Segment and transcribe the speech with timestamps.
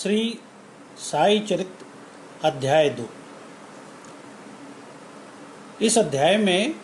[0.00, 0.38] श्री
[0.98, 1.78] साई चरित
[2.44, 3.08] अध्याय दो।
[5.84, 6.74] इस अध्याय में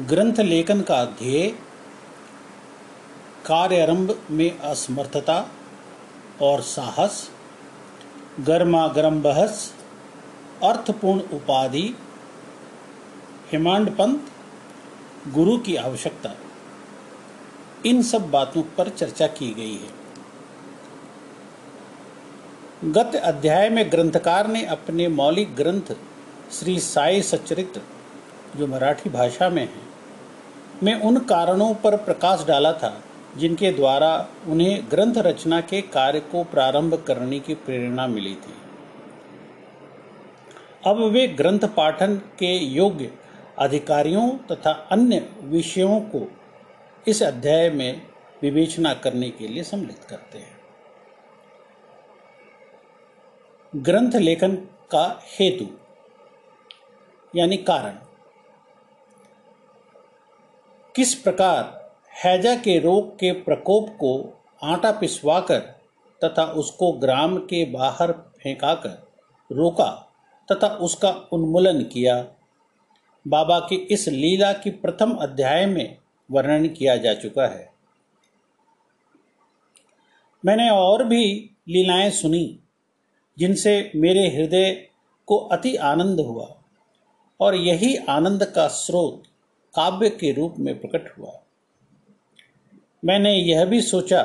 [0.00, 1.48] ग्रंथ लेखन का ध्येय
[3.46, 5.50] कार्य आरंभ में असमर्थता
[6.42, 7.30] और साहस
[8.40, 9.74] गर्मा गर्म बहस
[10.64, 11.96] अर्थपूर्ण उपाधि,
[13.52, 14.32] हिमांड पंत
[15.28, 16.34] गुरु की आवश्यकता।
[17.86, 20.05] इन सब बातों पर चर्चा की गई है।
[22.84, 25.92] गत अध्याय में ग्रंथकार ने अपने मौलिक ग्रंथ
[26.52, 27.80] श्री साई सचरित्र
[28.56, 29.82] जो मराठी भाषा में है,
[30.82, 33.02] में उन कारणों पर प्रकाश डाला था,
[33.36, 38.54] जिनके द्वारा उन्हें ग्रंथ रचना के कार्य को प्रारंभ करने की प्रेरणा मिली थी।
[40.86, 43.12] अब वे ग्रंथ पाठन के योग्य
[43.58, 46.32] अधिकारियों तथा अन्य विषयों को
[47.08, 48.02] इस अध्याय में
[48.42, 50.55] विवेचना करने के लिए सम्मिलित करते हैं।
[53.76, 54.54] ग्रंथ लेखन
[54.90, 55.66] का हेतु,
[57.34, 57.98] यानी कारण।
[60.94, 64.12] किस प्रकार हैजा के रोग के प्रकोप को
[64.62, 65.58] आटा पिसवाकर
[66.22, 69.12] तथा उसको ग्राम के बाहर फेंकाकर
[69.50, 69.90] रोका
[70.48, 72.26] तथा उसका उन्मूलन किया,
[73.26, 75.96] बाबा की इस लीला की प्रथम अध्याय में
[76.30, 77.68] वर्णन किया जा चुका है।
[80.44, 82.60] मैंने और भी लीलाएँ सुनी।
[83.38, 84.86] जिनसे मेरे हृदय
[85.26, 86.56] को अति आनंद हुआ
[87.40, 89.22] और यही आनंद का स्रोत
[89.74, 91.32] काव्य के रूप में प्रकट हुआ।
[93.04, 94.22] मैंने यह भी सोचा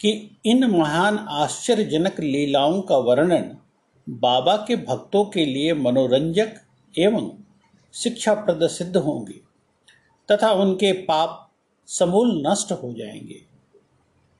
[0.00, 3.56] कि इन महान आश्चर्यजनक लीलाओं का वर्णन
[4.08, 6.52] बाबा के भक्तों के लिए मनोरंजक
[6.98, 7.32] एवं
[7.94, 9.40] शिक्षाप्रद सिद्ध होंगे
[10.32, 11.50] तथा उनके पाप
[11.86, 13.42] समूल नष्ट हो जाएँगे।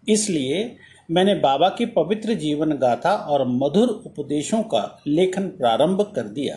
[0.08, 0.76] इसलिए
[1.08, 6.56] मैंने बाबा की पवित्र जीवन गाथा और मधुर उपदेशों का लेखन प्रारंभ कर दिया।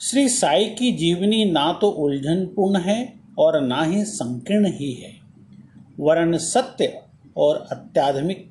[0.00, 5.12] श्री साई की जीवनी ना तो उलझनपूर्ण है और ना ही संकीर्ण ही है।
[6.00, 7.02] वरन सत्य
[7.36, 8.48] और अत्याधुनिक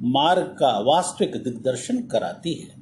[0.00, 2.76] मार्ग का वास्तविक दिग्दर्शन कराती है।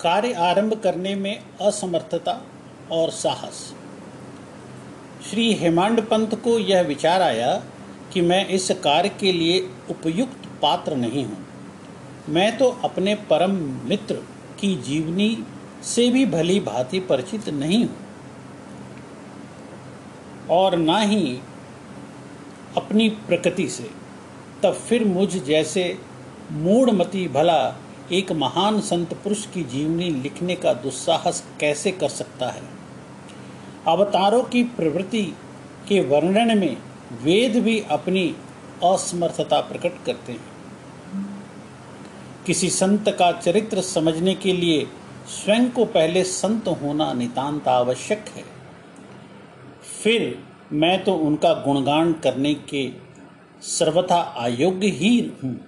[0.00, 2.40] कार्य आरंभ करने में असमर्थता
[2.92, 3.72] और साहस।
[5.24, 7.54] श्री हेमांड पंत को यह विचार आया
[8.12, 9.58] कि मैं इस कार्य के लिए
[9.90, 11.38] उपयुक्त पात्र नहीं हूँ।
[12.28, 13.50] मैं तो अपने परम
[13.88, 14.14] मित्र
[14.60, 15.44] की जीवनी
[15.84, 17.96] से भी भली भांति परिचित नहीं हूँ।
[20.50, 21.38] और ना ही
[22.76, 23.90] अपनी प्रकृति से,
[24.62, 25.98] तब फिर मुझ जैसे
[26.52, 27.76] मूढ़मती भला
[28.12, 32.77] एक महान संत पुरुष की जीवनी लिखने का दुस्साहस कैसे कर सकता है?
[33.86, 35.22] अवतारों की प्रवृत्ति
[35.88, 36.76] के वर्णन में
[37.22, 38.34] वेद भी अपनी
[38.84, 40.56] असमर्थता प्रकट करते हैं।
[42.46, 44.86] किसी संत का चरित्र समझने के लिए
[45.28, 48.44] स्वयं को पहले संत होना नितांत आवश्यक है।
[50.02, 52.90] फिर मैं तो उनका गुणगान करने के
[53.62, 55.60] सर्वथा अयोग्य ही हूँ।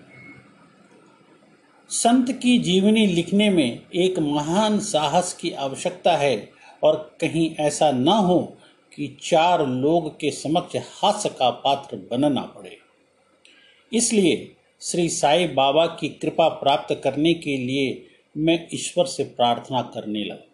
[1.91, 8.08] संत की जीवनी लिखने में एक महान साहस की आवश्यकता है। और कहीं ऐसा न
[8.08, 8.56] हो
[8.96, 12.78] कि चार लोग के समक्ष हास्य का पात्र बनना पड़े।
[13.92, 20.24] इसलिए श्री साई बाबा की कृपा प्राप्त करने के लिए मैं ईश्वर से प्रार्थना करने
[20.24, 20.46] लगा।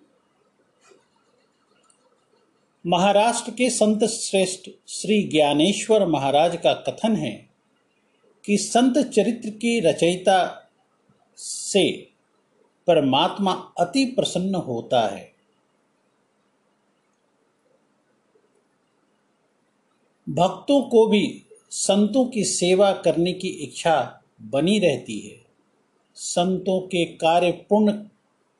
[2.86, 7.48] महाराष्ट्र के संत श्रेष्ठ श्री ज्ञानेश्वर महाराज का कथन है
[8.44, 10.70] कि संत चरित्र की रचयिता
[11.36, 12.08] से
[12.86, 15.35] परमात्मा अति प्रसन्न होता है।
[20.28, 25.46] भक्तों को भी संतों की सेवा करने की इच्छा बनी रहती है।
[26.14, 27.92] संतों के कार्य पूर्ण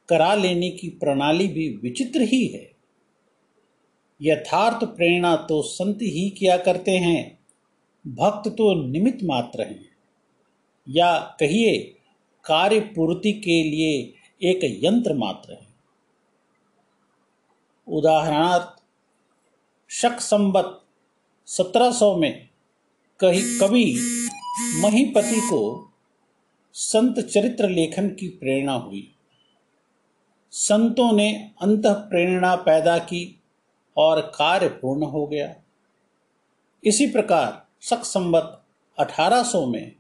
[0.08, 2.70] करा लेने की प्रणाली भी विचित्र ही है।
[4.22, 7.38] यथार्थ प्रेरणा तो संत ही किया करते हैं,
[8.06, 9.88] भक्त तो निमित्त मात्र हैं।
[10.88, 11.78] या कहिए,
[12.44, 15.66] कार्य पूर्ति के लिए एक यंत्र मात्र है।
[17.88, 18.82] उदाहरणार्थ,
[19.88, 20.82] शक संबत
[21.46, 22.48] 1700 में
[23.20, 23.96] कही कवि
[24.80, 25.90] महीपति को
[26.72, 29.14] संत चरित्र लेखन की प्रेरणा हुई।
[30.50, 33.40] संतों ने अंत प्रेरणा पैदा की
[33.96, 35.54] और कार्य पूर्ण हो गया।
[36.84, 38.62] इसी प्रकार सक संबत
[38.98, 39.92] 1800 में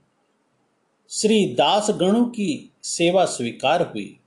[1.10, 4.20] श्री दास गणु की सेवा स्वीकार हुई।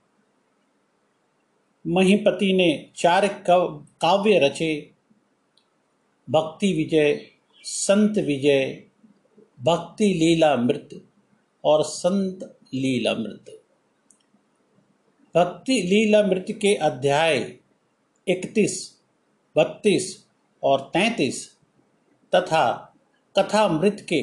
[1.86, 3.28] महीपति ने चार
[4.00, 4.99] काव्य रचे
[6.30, 7.26] भक्ति विजय,
[7.64, 8.84] संत विजय,
[9.62, 11.02] भक्ति लीलामृत
[11.64, 13.62] और संत लीलामृत
[15.34, 17.38] भक्ति लीलामृत के अध्याय
[18.28, 19.00] इकतीस,
[19.56, 20.26] बत्तीस
[20.62, 21.56] और तैतीस
[22.34, 22.94] तथा
[23.38, 24.22] कथामृत के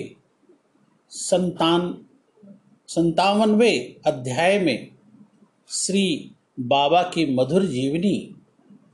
[1.09, 2.06] संतान,
[2.88, 4.92] संतावनवे अध्याय में
[5.69, 8.36] श्री बाबा की मधुर जीवनी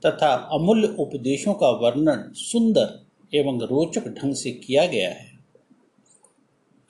[0.06, 3.03] तथा अमूल्य उपदेशों का वर्णन सुंदर
[3.34, 5.38] एवं रोचक ढंग से किया गया है।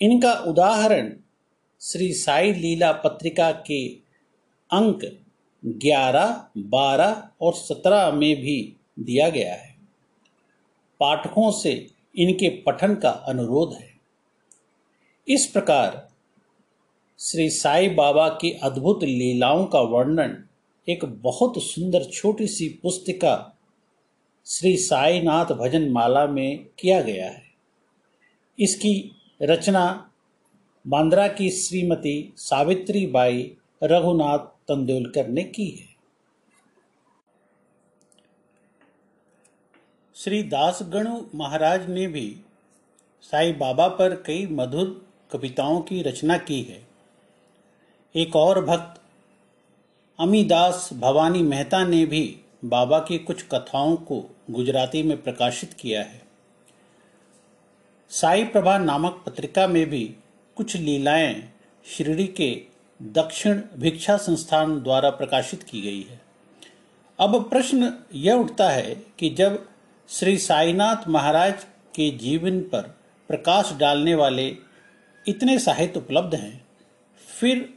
[0.01, 1.17] इनका उदाहरण
[1.81, 3.89] श्री साई लीला पत्रिका के
[4.71, 5.21] अंक
[5.65, 9.75] 11, 12 और 17 में भी दिया गया है।
[11.01, 13.95] पाठकों से इनके पठन का अनुरोध है।
[15.29, 16.09] इस प्रकार
[17.19, 20.45] श्री साई बाबा की अद्भुत लीलाओं का वर्णन
[20.89, 23.54] एक बहुत सुंदर छोटी सी पुस्तिका
[24.47, 27.43] श्री साईनाथ भजन माला में किया गया है।
[28.61, 30.11] इसकी रचना
[30.87, 35.97] बांद्रा की श्रीमती सावित्री बाई रघुनाथ तंदुलकर ने की है।
[40.15, 42.37] श्री दासगणु महाराज ने भी
[43.23, 46.87] साई बाबा पर कई मधुर कविताओं की रचना की है।
[48.15, 49.01] एक और भक्त,
[50.21, 56.23] अमीदास भवानी मेहता ने भी बाबा की कुछ कथाओं को गुजराती में प्रकाशित किया है।
[58.11, 60.05] साई प्रभा नामक पत्रिका में भी
[60.57, 61.53] कुछ लीलाएँ
[61.87, 62.51] शिरडी के
[63.03, 66.21] दक्षिण भिक्षा संस्थान द्वारा प्रकाशित की गई है।
[67.19, 69.69] अब प्रश्न यह उठता है कि जब
[70.09, 71.65] श्री साईनाथ महाराज
[71.95, 72.81] के जीवन पर
[73.29, 74.47] प्रकाश डालने वाले
[75.27, 76.67] इतने साहित्य उपलब्ध हैं,
[77.41, 77.75] फिर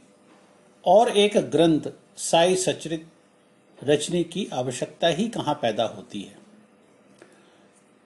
[0.84, 3.08] और एक ग्रंथ साई सचरित
[3.84, 6.37] रचने की आवश्यकता ही कहाँ पैदा होती है?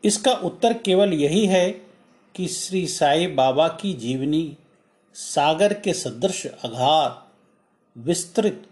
[0.05, 1.71] इसका उत्तर केवल यही है
[2.35, 4.57] कि श्री साई बाबा की जीवनी
[5.15, 7.33] सागर के सदृश अघार
[7.97, 8.67] विस्तृत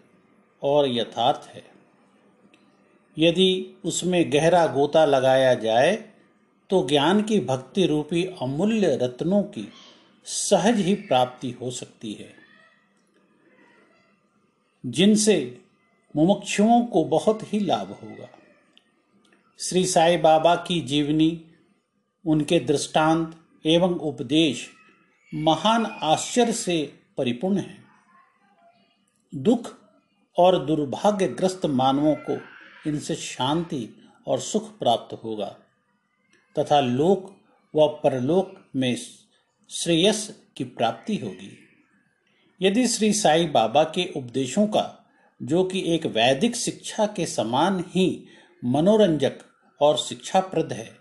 [0.62, 1.62] और यथार्थ है।
[3.18, 5.96] यदि उसमें गहरा गोता लगाया जाए
[6.70, 9.68] तो ज्ञान की भक्ति रूपी अमूल्य रत्नों की
[10.24, 12.32] सहज ही प्राप्ति हो सकती है।
[14.86, 15.60] जिनसे
[16.16, 18.28] मुमुक्षुओं को बहुत ही लाभ होगा।
[19.62, 21.44] श्री साई बाबा की जीवनी,
[22.26, 23.34] उनके दृष्टांत
[23.66, 24.70] एवं उपदेश
[25.34, 27.76] महान आश्चर्य से परिपूर्ण है।
[29.34, 29.78] दुख
[30.38, 32.38] और दुर्भाग्यग्रस्त मानवों को
[32.86, 33.88] इनसे शांति
[34.26, 35.56] और सुख प्राप्त होगा,
[36.58, 37.36] तथा लोक
[37.74, 38.96] व परलोक में
[39.70, 41.58] श्रेयस की प्राप्ति होगी।
[42.62, 45.12] यदि श्री साई बाबा के उपदेशों का,
[45.42, 48.26] जो कि एक वैदिक शिक्षा के समान ही
[48.64, 49.38] मनोरंजक
[49.80, 50.96] और शिक्षाप्रद है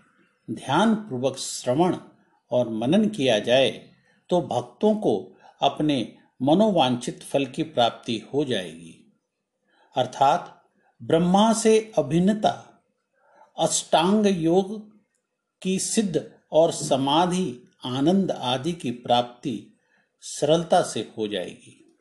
[0.50, 1.96] ध्यान पूर्वक श्रवण
[2.50, 3.90] और मनन किया जाए
[4.28, 9.12] तो भक्तों को अपने मनोवांछित फल की प्राप्ति हो जाएगी।
[9.96, 10.68] अर्थात,
[11.02, 12.82] ब्रह्मा से अभिन्नता,
[13.58, 14.92] अष्टांग योग
[15.62, 19.78] की सिद्ध और समाधि, आनंद आदि की प्राप्ति
[20.20, 21.98] सरलता से हो जाएगी।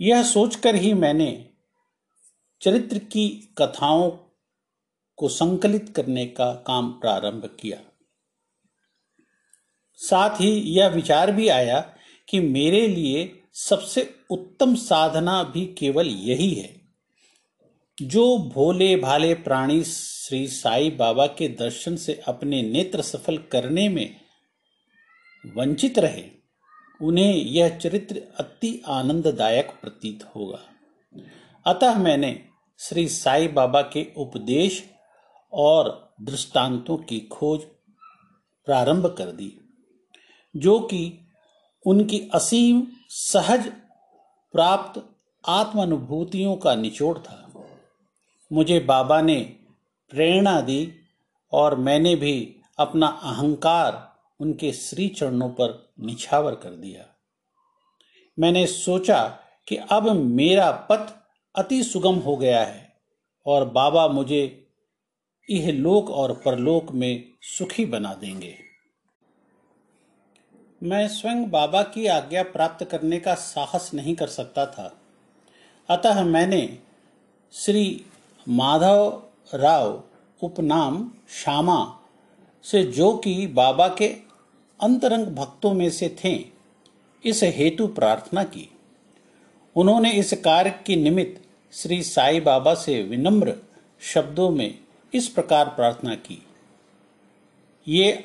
[0.00, 1.50] यह सोचकर ही मैंने
[2.60, 4.10] चरित्र की कथाओं
[5.16, 7.78] को संकलित करने का काम प्रारंभ किया।
[9.96, 11.96] साथ ही यह विचार भी आया
[12.28, 16.80] कि मेरे लिए सबसे उत्तम साधना भी केवल यही है।
[18.02, 24.16] जो भोले भाले प्राणी श्री साई बाबा के दर्शन से अपने नेत्र सफल करने में
[25.46, 26.24] वंचित रहे,
[27.00, 30.60] उन्हें यह चरित्र अति आनंददायक प्रतीत होगा।
[31.66, 32.44] अतः मैंने
[32.78, 34.91] श्री साई बाबा के उपदेश
[35.52, 37.60] और दृष्टांतों की खोज
[38.64, 39.60] प्रारंभ कर दी,
[40.56, 41.18] जो कि
[41.86, 43.72] उनकी असीम सहज
[44.52, 45.02] प्राप्त
[45.48, 47.52] आत्मानुभूतियों का निचोड़ था।
[48.52, 49.56] मुझे बाबा ने
[50.10, 50.92] प्रेरणा दी
[51.52, 57.06] और मैंने भी अपना अहंकार उनके श्री चरणों पर निछावर कर दिया।
[58.38, 61.12] मैंने सोचा कि अब मेरा पथ
[61.54, 62.96] अति सुगम हो गया है
[63.46, 64.61] और बाबा मुझे
[65.50, 68.58] यह लोक और परलोक में सुखी बना देंगे।
[70.82, 75.00] मैं स्वयं बाबा की आज्ञा प्राप्त करने का साहस नहीं कर सकता था।
[75.90, 76.78] अतः मैंने
[77.52, 78.04] श्री
[78.48, 79.22] माधव
[79.54, 80.04] राव
[80.42, 82.00] उपनाम श्यामा
[82.62, 84.08] से जो कि बाबा के
[84.80, 86.44] अंतरंग भक्तों में से थे,
[87.24, 88.68] इस हेतु प्रार्थना की।
[89.76, 93.56] उन्होंने इस कार्य की निमित्त श्री साई बाबा से विनम्र
[94.00, 94.81] शब्दों में
[95.14, 96.46] इस प्रकार प्रार्थना की।
[97.88, 98.24] ये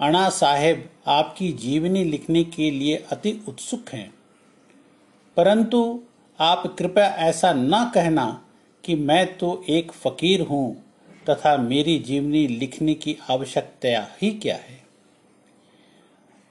[0.00, 4.14] अणा साहेब आपकी जीवनी लिखने के लिए अति उत्सुक हैं।
[5.36, 6.02] परंतु
[6.40, 8.44] आप कृपया ऐसा न कहना
[8.84, 10.84] कि मैं तो एक फकीर हूँ
[11.30, 14.86] तथा मेरी जीवनी लिखने की आवश्यकता ही क्या है।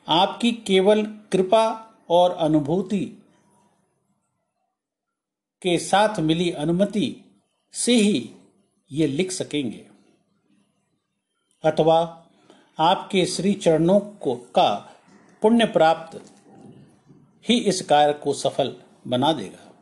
[0.08, 3.24] आपकी केवल कृपा और अनुभूति
[5.62, 7.16] के साथ मिली अनुमति
[7.74, 8.30] से ही
[8.92, 9.88] ये लिख सकेंगे।
[11.64, 12.28] अथवा
[12.80, 14.92] आपके श्री चरणों को का
[15.42, 16.22] पुण्य प्राप्त
[17.50, 18.76] ही इस कार्य को सफल
[19.08, 19.74] बना देगा।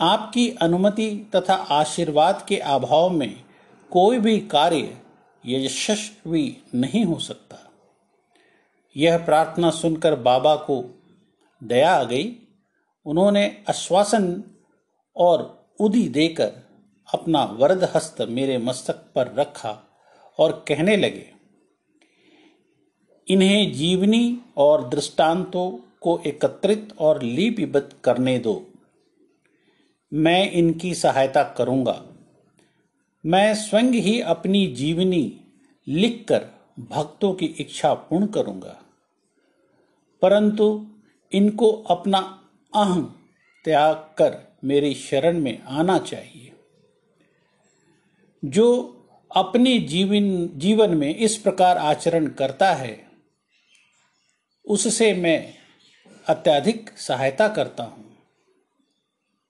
[0.00, 3.44] आपकी अनुमति तथा आशीर्वाद के अभाव में
[3.90, 4.98] कोई भी कार्य
[5.46, 7.58] यशस्वी नहीं हो सकता।
[8.96, 11.02] यह प्रार्थना सुनकर बाबा को
[11.64, 12.36] दया आ गई।
[13.06, 14.42] उन्होंने आश्वासन
[15.16, 16.67] और उदी देकर
[17.14, 19.72] अपना वरद हस्त मेरे मस्तक पर रखा
[20.38, 21.26] और कहने लगे,
[23.28, 28.66] इन्हें जीवनी और दृष्टांतों को एकत्रित और लिपिबद्ध करने दो।
[30.12, 32.04] मैं इनकी सहायता करूँगा।
[33.26, 35.40] मैं स्वयं ही अपनी जीवनी
[35.88, 36.46] लिखकर
[36.80, 38.76] भक्तों की इच्छा पूर्ण करूँगा।
[40.22, 40.86] परंतु
[41.32, 42.18] इनको अपना
[42.74, 43.02] अहम
[43.64, 46.52] त्याग कर मेरी शरण में आना चाहिए।
[48.42, 48.94] जो
[49.30, 53.06] अपने जीवन जीवन में इस प्रकार आचरण करता है,
[54.66, 55.54] उससे मैं
[56.26, 58.04] अत्यधिक सहायता करता हूँ।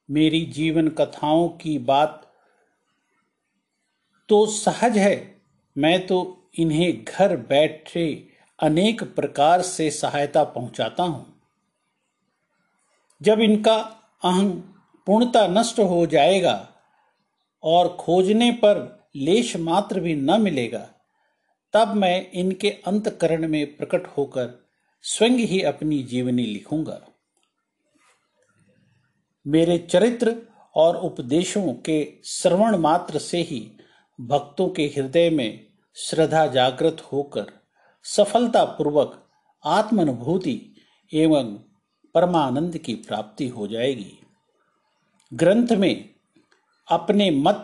[0.08, 2.22] मेरी जीवन कथाओं की बात
[4.28, 5.40] तो सहज है,
[5.76, 8.28] मैं तो इन्हें घर बैठे
[8.58, 11.26] अनेक प्रकार से सहायता पहुंचाता हूँ।
[13.20, 13.76] जब इनका
[14.22, 14.50] अहं
[15.06, 16.54] पूर्णता नष्ट हो जाएगा
[17.62, 20.86] और खोजने पर लेश मात्र भी न मिलेगा,
[21.74, 24.68] तब मैं इनके अंतकरण में प्रकट होकर
[25.04, 27.00] स्वयं ही अपनी जीवनी लिखूँगा।
[29.46, 30.36] मेरे चरित्र
[30.74, 33.60] और उपदेशों के श्रवण मात्र से ही
[34.18, 37.52] भक्तों के हृदय में श्रद्धा जागृत होकर
[38.04, 39.22] सफलतापूर्वक
[39.64, 40.60] आत्मानुभूति
[41.12, 41.54] एवं
[42.14, 44.18] परमानंद की प्राप्ति हो जाएगी।
[45.32, 46.17] ग्रंथ में
[46.90, 47.62] अपने मत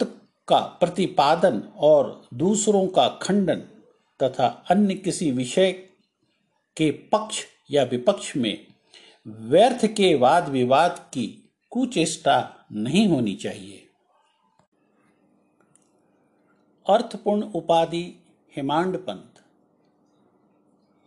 [0.48, 3.60] का प्रतिपादन और दूसरों का खंडन
[4.20, 5.72] तथा अन्य किसी विषय
[6.76, 8.66] के पक्ष या विपक्ष में
[9.26, 13.88] व्यर्थ के वाद विवाद की कुचेष्टा नहीं होनी चाहिए।
[16.88, 18.04] अर्थपूर्ण उपाधि
[18.56, 19.42] हिमांड पंथ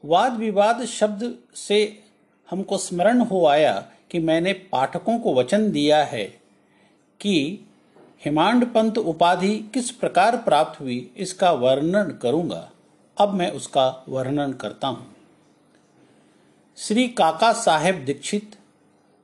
[0.05, 2.03] वाद विवाद शब्द से
[2.51, 6.25] हमको स्मरण हो आया कि मैंने पाठकों को वचन दिया है
[7.19, 7.65] कि
[8.21, 12.69] हिमांड पंत उपाधि किस प्रकार प्राप्त हुई, इसका वर्णन करूँगा।
[13.17, 15.15] अब मैं उसका वर्णन करता हूँ।
[16.77, 18.55] श्री काका साहेब दीक्षित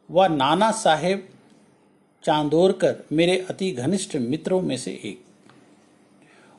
[0.09, 1.27] व नाना साहेब
[2.23, 5.23] चांदोरकर, मेरे अति घनिष्ठ मित्रों में से एक।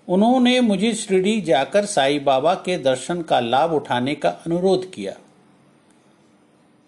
[0.09, 5.14] उन्होंने मुझे शिरडी जाकर साईं बाबा के दर्शन का लाभ उठाने का अनुरोध किया।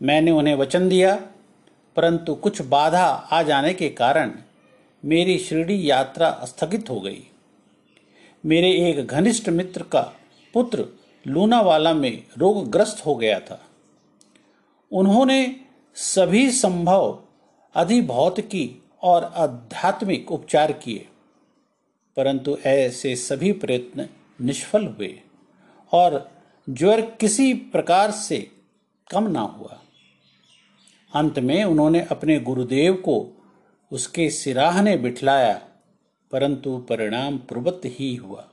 [0.01, 1.15] मैंने उन्हें वचन दिया,
[1.97, 4.33] परंतु कुछ बाधा आ जाने के कारण
[5.07, 7.23] मेरी शिरडी यात्रा स्थगित हो गई।
[8.45, 10.01] मेरे एक घनिष्ठ मित्र का
[10.55, 10.85] पुत्र
[11.27, 13.61] लूनावाला में रोगग्रस्त हो गया था।
[14.93, 15.57] उन्होंने
[15.97, 17.19] सभी संभव
[17.75, 21.07] अधिभौतिकी और आध्यात्मिक उपचार किए,
[22.17, 24.09] परंतु ऐसे सभी प्रयत्न
[24.41, 25.15] निष्फल हुए
[25.93, 26.31] और
[26.69, 28.39] ज्वर किसी प्रकार से
[29.11, 29.79] कम ना हुआ।
[31.15, 33.36] अंत में उन्होंने अपने गुरुदेव को
[33.93, 35.69] उसके सिराहने बिठलाया,
[36.31, 38.49] परंतु परिणाम पूर्वत ही हुआ।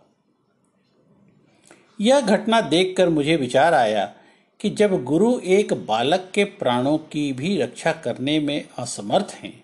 [2.02, 4.16] यह घटना देखकर मुझे विचार आया
[4.60, 9.64] कि जब गुरु एक बालक के प्राणों की भी रक्षा करने में असमर्थ हैं,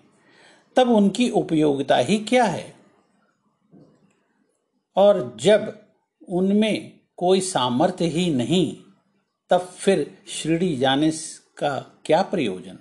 [0.76, 2.74] तब उनकी उपयोगिता ही क्या है?
[4.96, 5.82] और जब
[6.28, 8.76] उनमें कोई सामर्थ्य ही नहीं,
[9.50, 11.10] तब फिर शिरडी जाने
[11.56, 12.78] का क्या प्रयोजन?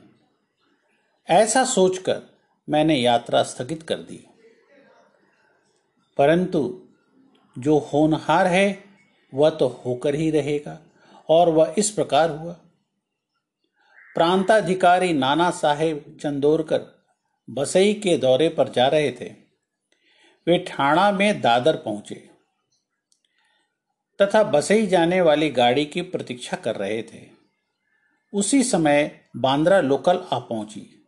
[1.29, 2.38] ऐसा सोचकर
[2.69, 4.25] मैंने यात्रा स्थगित कर दी।
[6.17, 6.87] परंतु
[7.59, 8.83] जो होनहार है,
[9.33, 10.79] वह तो होकर ही रहेगा,
[11.29, 12.53] और वह इस प्रकार हुआ।
[14.15, 16.85] प्रांताधिकारी नाना साहेब चंदोरकर
[17.49, 19.29] बसई के दौरे पर जा रहे थे।
[20.47, 22.29] वे ठाणा में दादर पहुँचे,
[24.19, 27.27] तथा बसई जाने वाली गाड़ी की प्रतीक्षा कर रहे थे।
[28.33, 30.98] उसी समय बांद्रा लोकल आ पहुँची।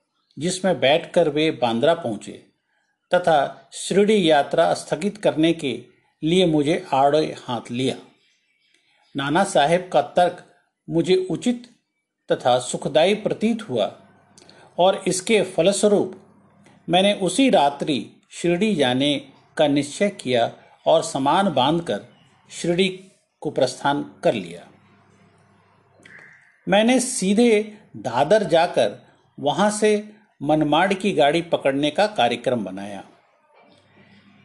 [0.42, 2.32] जिसमें बैठकर वे बांद्रा पहुँचे
[3.12, 5.74] तथा शिरडी यात्रा स्थगित करने के
[6.24, 7.96] लिए मुझे आड़े हाथ लिया।
[9.16, 10.44] नाना साहेब का तर्क
[10.88, 11.68] मुझे उचित
[12.30, 13.92] तथा सुखदायी प्रतीत हुआ
[14.78, 16.16] और इसके फलस्वरूप
[16.88, 19.16] मैंने उसी रात्रि शिरडी जाने
[19.58, 20.52] का निश्चय किया
[20.86, 22.06] और सामान बांधकर
[22.52, 22.88] शिरडी
[23.42, 24.68] को प्रस्थान कर लिया।
[26.68, 27.62] मैंने सीधे
[27.98, 28.98] दादर जाकर
[29.38, 29.92] वहाँ से
[30.44, 33.04] मनमाड़ की गाड़ी पकड़ने का कार्यक्रम बनाया।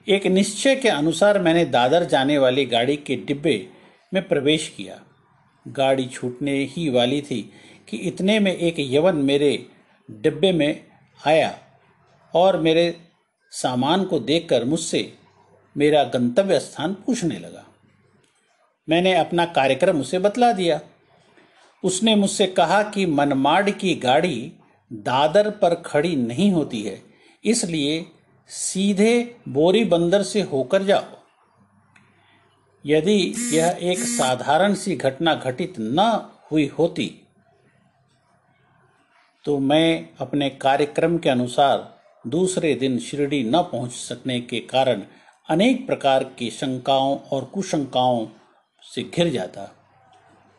[0.08, 3.68] एक निश्चय के अनुसार मैंने दादर जाने वाली गाड़ी के डिब्बे
[4.14, 5.00] में प्रवेश किया।
[5.68, 7.52] गाड़ी छूटने ही वाली थी
[7.88, 9.66] कि इतने में एक यवन मेरे
[10.10, 10.84] डिब्बे में
[11.26, 11.58] आया
[12.34, 12.96] और मेरे
[13.50, 15.12] सामान को देखकर मुझसे
[15.76, 17.66] मेरा गंतव्य स्थान पूछने लगा।
[18.88, 20.80] मैंने अपना कार्यक्रम उसे बतला दिया।
[21.84, 24.52] उसने मुझसे कहा कि मनमाड़ की गाड़ी
[24.90, 27.02] दादर पर खड़ी नहीं होती है,
[27.44, 28.04] इसलिए
[28.50, 31.04] सीधे बोरी बंदर से होकर जाओ।
[32.84, 37.06] यदि यह एक साधारण सी घटना घटित न हुई होती
[39.44, 41.94] तो मैं अपने कार्यक्रम के अनुसार
[42.26, 45.02] दूसरे दिन शिरडी न पहुँच सकने के कारण
[45.48, 48.26] अनेक प्रकार की शंकाओं और कुशंकाओं
[48.82, 49.62] से घिर जाता।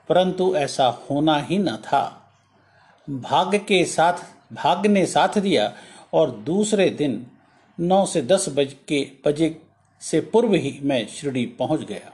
[0.09, 2.26] परंतु ऐसा होना ही न था।
[3.09, 4.13] भाग्य के साथ,
[4.53, 5.73] भाग्य ने साथ दिया
[6.13, 7.27] और दूसरे दिन
[7.79, 9.61] नौ से दस बज के, बजे
[10.01, 12.13] से पूर्व ही मैं शिरडी पहुँच गया।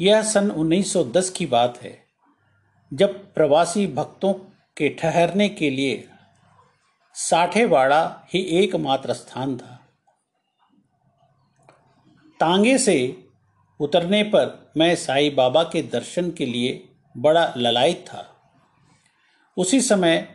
[0.00, 1.98] यह सन 1910 की बात है।
[2.92, 4.32] जब प्रवासी भक्तों
[4.76, 6.08] के ठहरने के लिए
[7.14, 9.80] साठेवाड़ा ही एकमात्र स्थान था।
[12.40, 13.24] तांगे से
[13.80, 18.35] उतरने पर मैं साईं बाबा के दर्शन के लिए बड़ा ललायत था।
[19.56, 20.28] उसी समय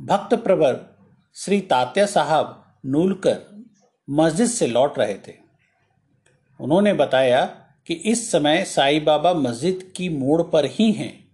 [0.00, 0.96] भक्त प्रवर
[1.34, 3.64] श्री तात्या साहब नूलकर
[4.10, 5.34] मस्जिद से लौट रहे थे।
[6.60, 7.44] उन्होंने बताया
[7.86, 11.28] कि इस समय साईं बाबा मस्जिद की मोड़ पर ही हैं।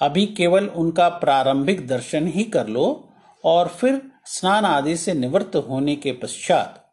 [0.00, 3.12] अभी केवल उनका प्रारंभिक दर्शन ही कर लो
[3.44, 6.92] और फिर स्नान आदि से निवृत्त होने के पश्चात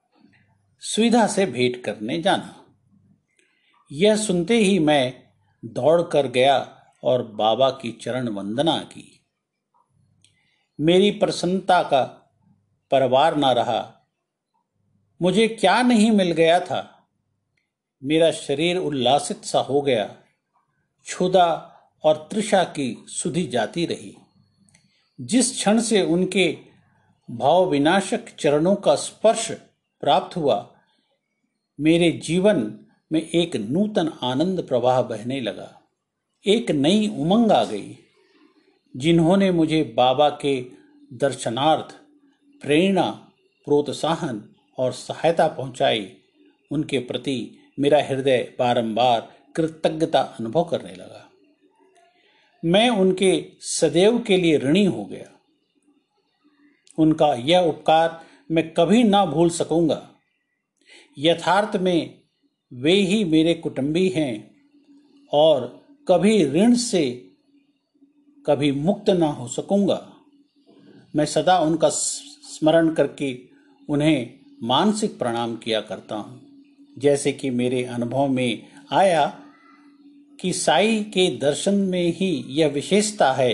[0.80, 2.56] सुविधा से भेंट करने जाना।
[3.92, 5.24] यह सुनते ही मैं
[5.66, 9.16] दौड़ कर गया और बाबा की चरण वंदना की।
[10.80, 12.04] मेरी प्रसन्नता का
[12.92, 14.10] परवार न रहा।
[15.22, 17.08] मुझे क्या नहीं मिल गया था?
[18.04, 20.06] मेरा शरीर उल्लासित सा हो गया।
[21.04, 24.18] क्षुदा और त्रिषा की सुधी जाती रही।
[25.22, 26.58] जिस क्षण से उनके
[27.32, 29.52] भाव विनाशक चरणों का स्पर्श
[30.02, 30.76] प्राप्त हुआ,
[31.80, 32.80] मेरे जीवन
[33.12, 35.82] में एक नूतन आनंद प्रवाह बहने लगा।
[36.48, 37.98] एक नई उमंग आ गई।
[38.98, 40.66] जिन्होंने मुझे बाबा के
[41.14, 41.96] दर्शनार्थ
[42.62, 43.32] प्रेरणा,
[43.66, 46.18] प्रोत्साहन और सहायता पहुंचाई,
[46.72, 51.32] उनके प्रति मेरा हृदय बारंबार कृतज्ञता अनुभव करने लगा।
[52.66, 55.40] मैं उनके सदैव के लिए ऋणी हो गया।
[56.98, 60.12] उनका यह उपकार मैं कभी ना भूल सकूँगा।
[61.18, 62.22] यथार्थ में
[62.74, 64.56] वे ही मेरे कुटुंबी हैं
[65.34, 67.29] और कभी ऋण से
[68.50, 70.14] कभी मुक्त ना हो सकूँगा।
[71.16, 73.40] मैं सदा उनका स्मरण करके
[73.90, 76.42] उन्हें मानसिक प्रणाम किया करता हूँ।
[77.00, 79.40] जैसे कि मेरे अनुभव में आया
[80.42, 83.54] कि साई के दर्शन में ही यह विशेषता है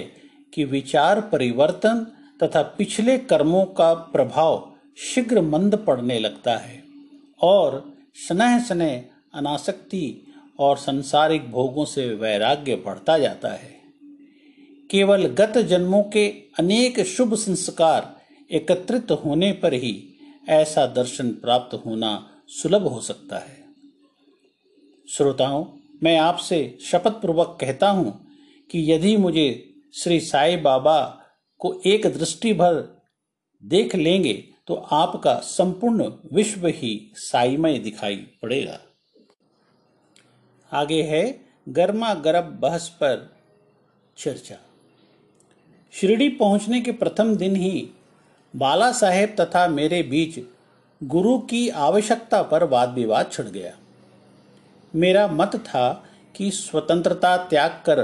[0.53, 2.08] कि विचार परिवर्तन
[2.43, 6.84] तथा पिछले कर्मों का प्रभाव शीघ्र मंद पड़ने लगता है
[7.41, 7.93] और
[8.27, 9.03] स्नेह स्नेह
[9.34, 10.27] अनासक्ति
[10.60, 13.75] और संसारिक भोगों से वैराग्य बढ़ता जाता है।
[14.89, 16.28] केवल गत जन्मों के
[16.60, 18.13] अनेक शुभ संस्कार
[18.52, 19.93] एकत्रित होने पर ही
[20.50, 22.12] ऐसा दर्शन प्राप्त होना
[22.48, 23.63] सुलभ हो सकता है।
[25.08, 25.65] श्रोताओं,
[26.04, 28.13] मैं आपसे शपथ पूर्वक कहता हूँ
[28.69, 29.48] कि यदि मुझे
[29.93, 31.00] श्री साई बाबा
[31.62, 32.84] को एक दृष्टि भर
[33.63, 34.34] देख लेंगे
[34.67, 38.80] तो आपका संपूर्ण विश्व ही साईमय दिखाई पड़ेगा।
[40.71, 41.24] आगे है
[41.69, 43.30] गर्मा गर्भ बहस पर
[44.17, 44.56] चर्चा।
[45.95, 47.89] शिरडी पहुँचने के प्रथम दिन ही
[48.55, 50.39] बाला साहेब तथा मेरे बीच
[51.03, 53.71] गुरु की आवश्यकता पर वाद विवाद छिड़ गया।
[54.95, 56.03] मेरा मत था
[56.36, 58.01] कि स्वतंत्रता त्याग कर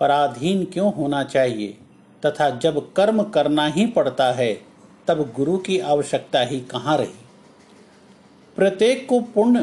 [0.00, 1.76] पराधीन क्यों होना चाहिए
[2.26, 4.52] तथा जब कर्म करना ही पड़ता है,
[5.08, 7.14] तब गुरु की आवश्यकता ही कहाँ रही।
[8.56, 9.62] प्रत्येक को पूर्ण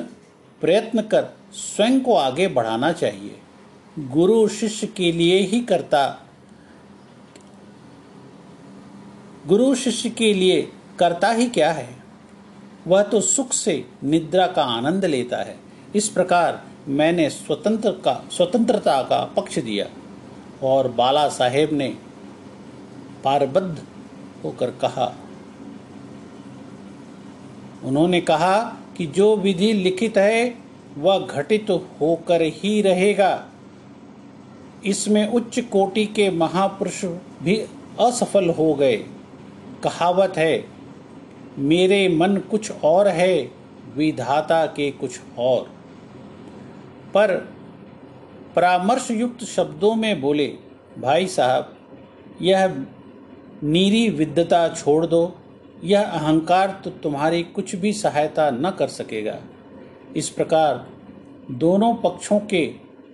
[0.62, 3.40] प्रयत्न कर स्वयं को आगे बढ़ाना चाहिए।
[4.00, 6.23] गुरु शिष्य के लिए ही करता
[9.48, 10.62] गुरु शिष्य के लिए
[11.00, 11.90] करता ही क्या है?
[12.88, 15.56] वह तो सुख से निद्रा का आनंद लेता है।
[15.96, 19.86] इस प्रकार मैंने स्वतंत्र का, स्वतंत्रता का पक्ष दिया
[20.64, 21.88] और बाला साहेब ने
[23.24, 23.84] पारबद्ध
[24.44, 25.14] होकर कहा,
[27.84, 28.58] उन्होंने कहा
[28.98, 30.56] कि जो विधि लिखित है,
[30.98, 31.70] वह घटित
[32.02, 33.46] होकर ही रहेगा।
[34.86, 37.04] इसमें उच्च कोटि के महापुरुष
[37.44, 37.58] भी
[38.00, 39.04] असफल हो गए।
[39.84, 40.66] कहावत है,
[41.58, 43.52] मेरे मन कुछ और है,
[43.96, 45.72] विधाता के कुछ और।
[47.14, 47.36] पर
[48.56, 50.48] परामर्श युक्त शब्दों में बोले,
[51.00, 51.78] भाई साहब,
[52.42, 52.86] यह
[53.64, 55.36] नीरी विद्यता छोड़ दो,
[55.84, 59.40] यह अहंकार तो तुम्हारी कुछ भी सहायता न कर सकेगा।
[60.16, 60.88] इस प्रकार
[61.52, 62.66] दोनों पक्षों के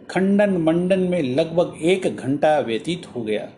[0.10, 3.49] खंडन मंडन में लगभग एक घंटा व्यतीत हो गया।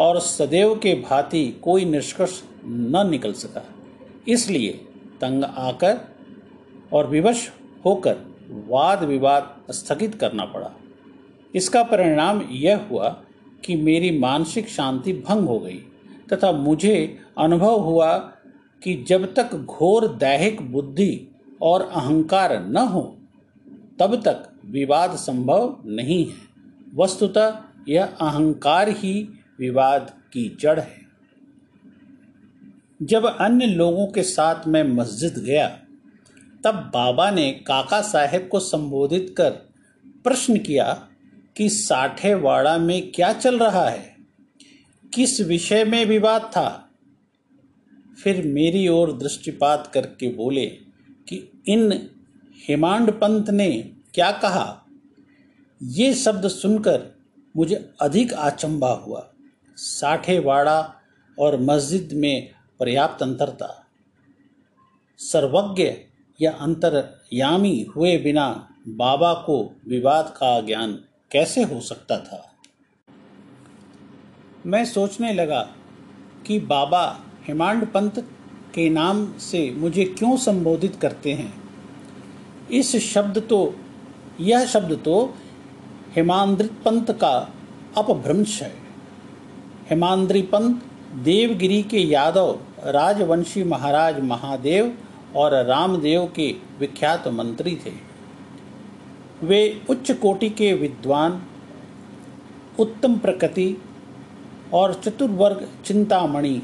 [0.00, 3.62] और सदैव के भांति कोई निष्कर्ष न निकल सका।
[4.28, 4.72] इसलिए
[5.20, 6.00] तंग आकर
[6.92, 7.48] और विवश
[7.84, 8.16] होकर
[8.68, 10.70] वाद विवाद स्थगित करना पड़ा।
[11.54, 13.08] इसका परिणाम यह हुआ
[13.64, 15.82] कि मेरी मानसिक शांति भंग हो गई
[16.32, 16.96] तथा मुझे
[17.38, 18.16] अनुभव हुआ
[18.82, 21.28] कि जब तक घोर दैहिक बुद्धि
[21.62, 23.02] और अहंकार न हो,
[23.98, 26.34] तब तक विवाद संभव नहीं है।
[26.94, 29.28] वस्तुतः यह अहंकार ही
[29.58, 31.06] विवाद की जड़ है।
[33.02, 35.68] जब अन्य लोगों के साथ मैं मस्जिद गया,
[36.64, 39.50] तब बाबा ने काका साहेब को संबोधित कर
[40.06, 41.08] प्रश्न किया
[41.56, 44.16] कि साठेवाड़ा में क्या चल रहा है?
[45.14, 46.90] किस विषय में विवाद था?
[48.24, 50.66] फिर मेरी ओर दृष्टिपात करके बोले
[51.28, 52.10] कि इन
[52.68, 54.86] हेमांड पंत ने क्या कहा?
[55.82, 57.16] ये शब्द सुनकर
[57.56, 59.32] मुझे अधिक आचंबा हुआ।
[59.76, 60.94] साठेवाड़ा
[61.40, 63.86] और मस्जिद में पर्याप्त अंतर था
[65.18, 65.92] सर्वज्ञ
[66.42, 70.92] या अंतरयामी हुए बिना बाबा को विवाद का ज्ञान
[71.30, 72.54] कैसे हो सकता था?
[74.66, 75.68] मैं सोचने लगा
[76.46, 78.18] कि बाबा हेमांड पंत
[78.74, 81.54] के नाम से मुझे क्यों संबोधित करते हैं।
[82.70, 83.80] इस शब्द तो
[84.40, 85.34] यह शब्द तो
[86.16, 87.52] हेमांद्रित पंत का
[87.96, 88.85] अपभ्रंश है।
[89.90, 90.82] हेमांद्री पंत
[91.14, 94.98] देवगिरी के यादव, राजवंशी महाराज महादेव
[95.36, 97.92] और रामदेव के विख्यात मंत्री थे।
[99.46, 101.42] वे उच्च कोटि के विद्वान,
[102.78, 103.82] उत्तम प्रकृति
[104.74, 106.62] और चतुर्वर्ग चिंतामणि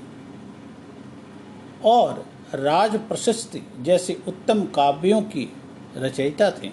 [1.85, 5.49] और राज प्रशस्ति जैसे उत्तम काव्यों की
[5.97, 6.71] रचयिता थे।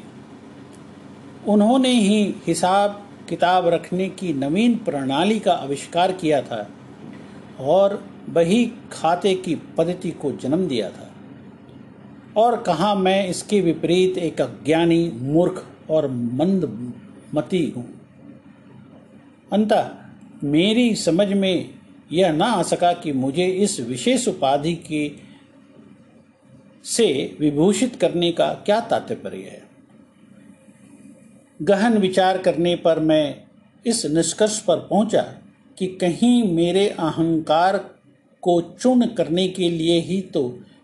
[1.47, 6.69] उन्होंने ही हिसाब किताब रखने की नवीन प्रणाली का आविष्कार किया था
[7.59, 11.11] और वही खाते की पद्धति को जन्म दिया था।
[12.37, 16.93] और कहा मैं इसके विपरीत एक अज्ञानी, मूर्ख और मंद
[17.35, 18.01] मती हूँ?
[19.53, 19.89] अंतः,
[20.43, 21.69] मेरी समझ में
[22.11, 25.23] यह ना आ सका कि मुझे इस विशेष उपाधि की
[26.85, 29.68] से विभूषित करने का क्या तात्पर्य है।
[31.59, 33.43] गहन विचार करने पर मैं
[33.85, 35.21] इस निष्कर्ष पर पहुँचा
[35.77, 37.77] कि कहीं मेरे अहंकार
[38.43, 40.43] को चूर्ण करने के लिए ही तो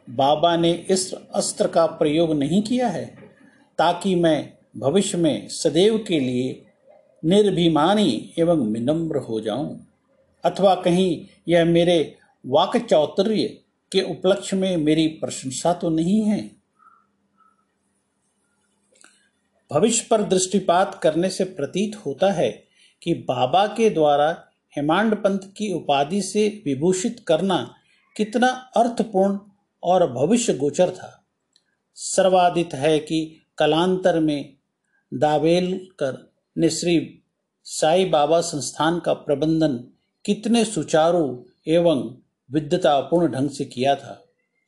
[0.09, 3.05] बाबा ने इस अस्त्र का प्रयोग नहीं किया है,
[3.79, 6.61] ताकि मैं भविष्य में सदैव के लिए
[7.23, 9.79] निर्भिमानी एवं विनम्र हो जाऊँ।
[10.43, 13.47] अथवा कहीं यह मेरे वाक चौतर्य
[13.91, 16.39] के उपलक्ष्य में मेरी प्रशंसा तो नहीं है।
[19.71, 22.63] भविष्य पर दृष्टिपात करने से प्रतीत होता है
[23.04, 24.45] कि बाबा के द्वारा
[24.78, 27.75] हेमांड पंथ की उपाधि से विभूषित करना
[28.17, 29.39] कितना अर्थपूर्ण
[29.84, 31.25] और भविष्य गोचर था।
[31.95, 34.54] सर्वादित है कि कलांतर में
[35.13, 37.23] दावेलकर ने श्री
[37.63, 39.88] साई बाबा संस्थान का प्रबंधन
[40.25, 42.15] कितने सुचारू एवं
[42.51, 44.25] विद्यतापूर्ण ढंग से किया था।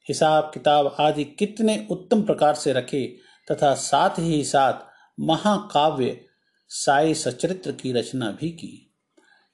[0.08, 3.18] हिसाब किताब आदि कितने उत्तम प्रकार से रखे
[3.52, 4.87] तथा साथ ही साथ
[5.20, 6.26] महाकाव्य
[6.70, 8.94] साई सचरित्र की रचना भी की।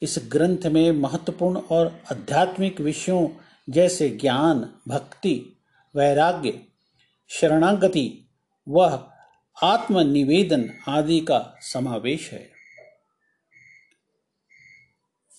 [0.02, 3.30] इस ग्रंथ में महत्वपूर्ण और आध्यात्मिक विषयों
[3.70, 5.58] जैसे ज्ञान, भक्ति,
[5.96, 6.66] वैराग्य,
[7.28, 8.30] शरणागति
[8.68, 8.82] व
[9.64, 12.52] आत्मनिवेदन आदि का समावेश है।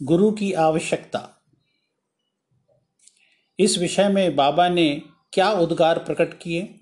[0.02, 1.44] गुरु की आवश्यकता।
[3.58, 6.78] इस विषय में बाबा ने क्या उद्गार प्रकट किए?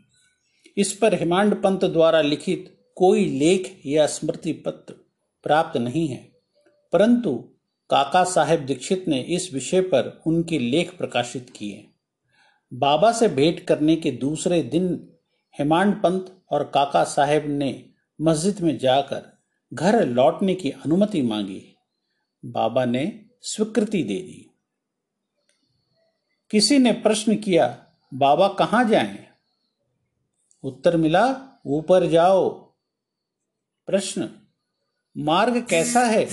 [0.76, 4.94] इस पर हिमांड पंत द्वारा लिखित कोई लेख या स्मृति पत्र
[5.42, 6.32] प्राप्त नहीं है।
[6.92, 7.48] परंतु
[7.90, 11.88] काका साहेब दीक्षित ने इस विषय पर उनके लेख प्रकाशित किए।
[12.74, 15.12] बाबा से भेंट करने के दूसरे दिन
[15.58, 17.88] हेमांड पंत और काका साहेब ने
[18.20, 19.38] मस्जिद में जाकर
[19.74, 21.76] घर लौटने की अनुमति मांगी।
[22.44, 24.50] बाबा ने स्वीकृति दे दी।
[26.50, 29.26] किसी ने प्रश्न किया, बाबा कहाँ जाएँ?
[30.64, 32.71] उत्तर मिला, ऊपर जाओ।
[33.86, 34.28] प्रश्न,
[35.18, 36.28] मार्ग कैसा है?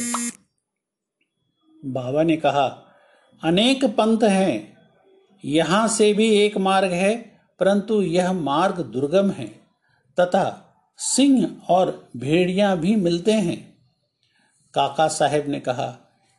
[1.86, 2.68] बाबा ने कहा,
[3.44, 4.78] अनेक पंथ हैं,
[5.46, 9.48] यहाँ से भी एक मार्ग है, परंतु यह मार्ग दुर्गम है,
[10.20, 13.78] तथा सिंह और भेड़िया भी मिलते हैं।
[14.74, 15.98] काका साहेब ने कहा,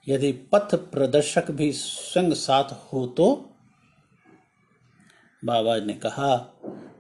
[0.09, 3.51] यदि पथ प्रदर्शक भी संग साथ हो तो?
[5.45, 6.37] बाबा ने कहा,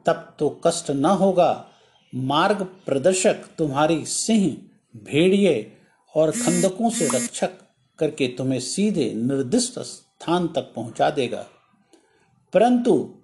[0.06, 1.66] तब तो कष्ट न होगा
[2.14, 4.56] मार्ग प्रदर्शक तुम्हारी सिंह,
[4.96, 5.72] भेड़िए
[6.14, 7.50] और खंदकों से रक्षक
[7.98, 11.46] करके तुम्हें सीधे निर्दिष्ट स्थान तक पहुँचा देगा।
[12.52, 13.14] परंतु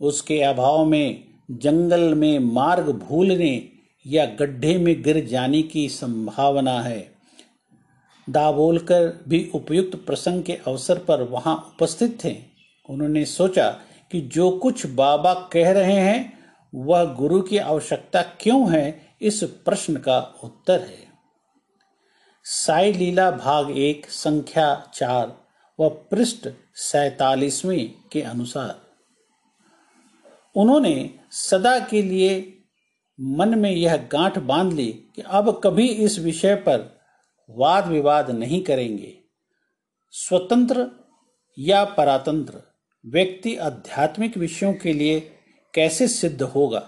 [0.00, 3.68] उसके अभाव में जंगल में मार्ग भूलने
[4.06, 7.12] या गड्ढे में गिर जाने की संभावना है।
[8.30, 12.36] दाबोलकर भी उपयुक्त प्रसंग के अवसर पर वहाँ उपस्थित थे।
[12.90, 13.70] उन्होंने सोचा
[14.12, 16.37] कि जो कुछ बाबा कह रहे हैं
[16.74, 21.08] वह गुरु की आवश्यकता क्यों है, इस प्रश्न का उत्तर है।
[22.44, 25.44] साई लीला भाग एक, संख्या चार
[25.80, 28.80] व पृष्ठ सैतालीसवीं के अनुसार।
[30.56, 32.62] उन्होंने सदा के लिए
[33.20, 37.00] मन में यह गांठ बाँध ली कि अब कभी इस विषय पर
[37.50, 39.18] वाद विवाद नहीं करेंगे।
[40.10, 40.90] स्वतंत्र
[41.58, 42.62] या परातंत्र,
[43.06, 45.37] व्यक्ति आध्यात्मिक विषयों के लिए
[45.74, 46.78] कैसे सिद्ध होगा?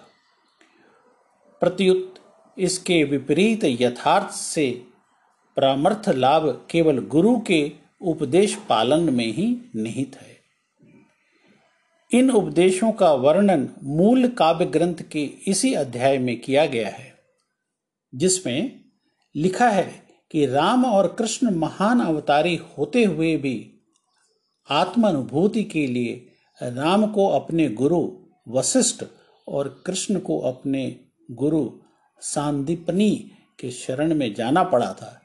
[1.63, 2.15] प्रत्युत,
[2.59, 4.71] इसके विपरीत यथार्थ से
[5.57, 10.39] परामर्थ लाभ केवल गुरु के उपदेश पालन में ही निहित है।
[12.11, 17.13] इन उपदेशों का वर्णन मूल काव्य ग्रंथ के इसी अध्याय में किया गया है,
[18.15, 18.81] जिसमें
[19.35, 19.91] लिखा है
[20.31, 23.55] कि राम और कृष्ण महान अवतारी होते हुए भी
[24.69, 26.15] आत्मानुभूति के लिए
[26.61, 28.01] राम को अपने गुरु
[28.49, 29.05] वशिष्ठ
[29.49, 31.01] और कृष्ण को अपने
[31.31, 31.71] गुरु
[32.21, 35.23] सांदीपनी के शरण में जाना पड़ा था।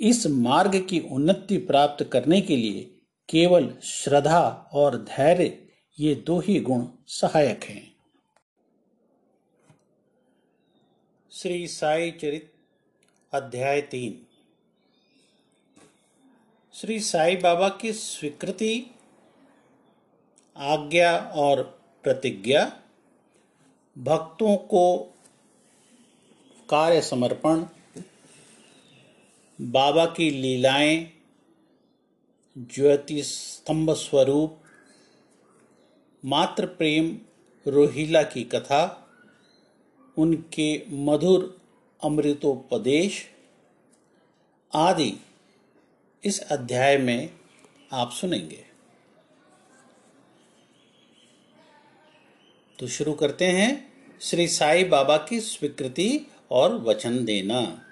[0.00, 5.68] इस मार्ग की उन्नति प्राप्त करने के लिए केवल श्रद्धा और धैर्य
[6.00, 7.96] ये दो ही गुण सहायक हैं।
[11.32, 12.52] श्री साई चरित
[13.32, 14.26] अध्याय तीन।
[16.72, 18.90] श्री साई बाबा की स्वीकृति,
[20.56, 21.75] आज्ञा और
[22.06, 22.80] प्रतिज्ञा,
[23.98, 25.14] भक्तों को
[26.70, 27.66] कार्य समर्पण,
[29.60, 31.12] बाबा की लीलाएँ,
[32.58, 34.58] ज्योति स्तंभ स्वरूप,
[36.24, 37.18] मात्र प्रेम
[37.66, 39.08] रोहिला की कथा,
[40.18, 41.60] उनके मधुर
[42.04, 43.26] अमृतोपदेश
[44.74, 45.14] आदि
[46.24, 47.30] इस अध्याय में
[47.92, 48.65] आप सुनेंगे।
[52.78, 57.82] तो शुरू करते हैं श्री साई बाबा की स्वीकृति और वचन देना।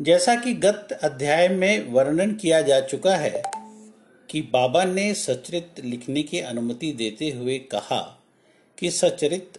[0.00, 3.42] जैसा कि गत अध्याय में वर्णन किया जा चुका है
[4.30, 8.22] कि बाबा ने सचरित लिखने की अनुमति देते हुए कहा
[8.78, 9.58] कि सचरित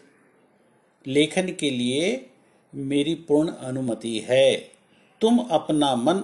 [1.08, 2.30] लेखन के लिए
[2.76, 4.56] मेरी पूर्ण अनुमति है।
[5.22, 6.24] तुम अपना मन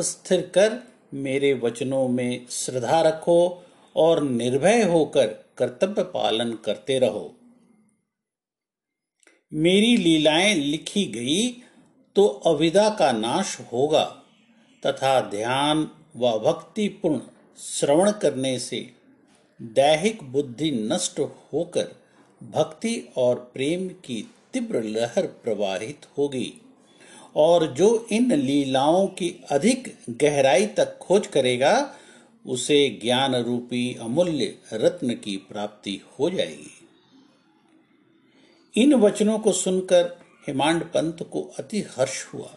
[0.00, 0.82] स्थिर कर
[1.14, 3.64] मेरे वचनों में श्रद्धा रखो
[3.96, 5.26] और निर्भय होकर
[5.60, 7.26] कर्तव्य पालन करते रहो।
[9.52, 11.48] मेरी लीलाएँ लिखी गई
[12.16, 14.04] तो अविदा का नाश होगा,
[14.82, 17.20] तथा ध्यान व भक्तिपूर्ण
[17.58, 18.78] श्रवण करने से
[19.60, 21.20] दैहिक बुद्धि नष्ट
[21.52, 21.94] होकर
[22.40, 24.22] भक्ति और प्रेम की
[24.54, 26.52] तीव्र लहर प्रवाहित होगी,
[27.36, 31.72] और जो इन लीलाओं की अधिक गहराई तक खोज करेगा
[32.46, 36.88] उसे ज्ञान रूपी अमूल्य रत्न की प्राप्ति हो जाएगी।
[38.76, 42.50] इन वचनों को सुनकर हिमांड पंत को अति हर्ष हुआ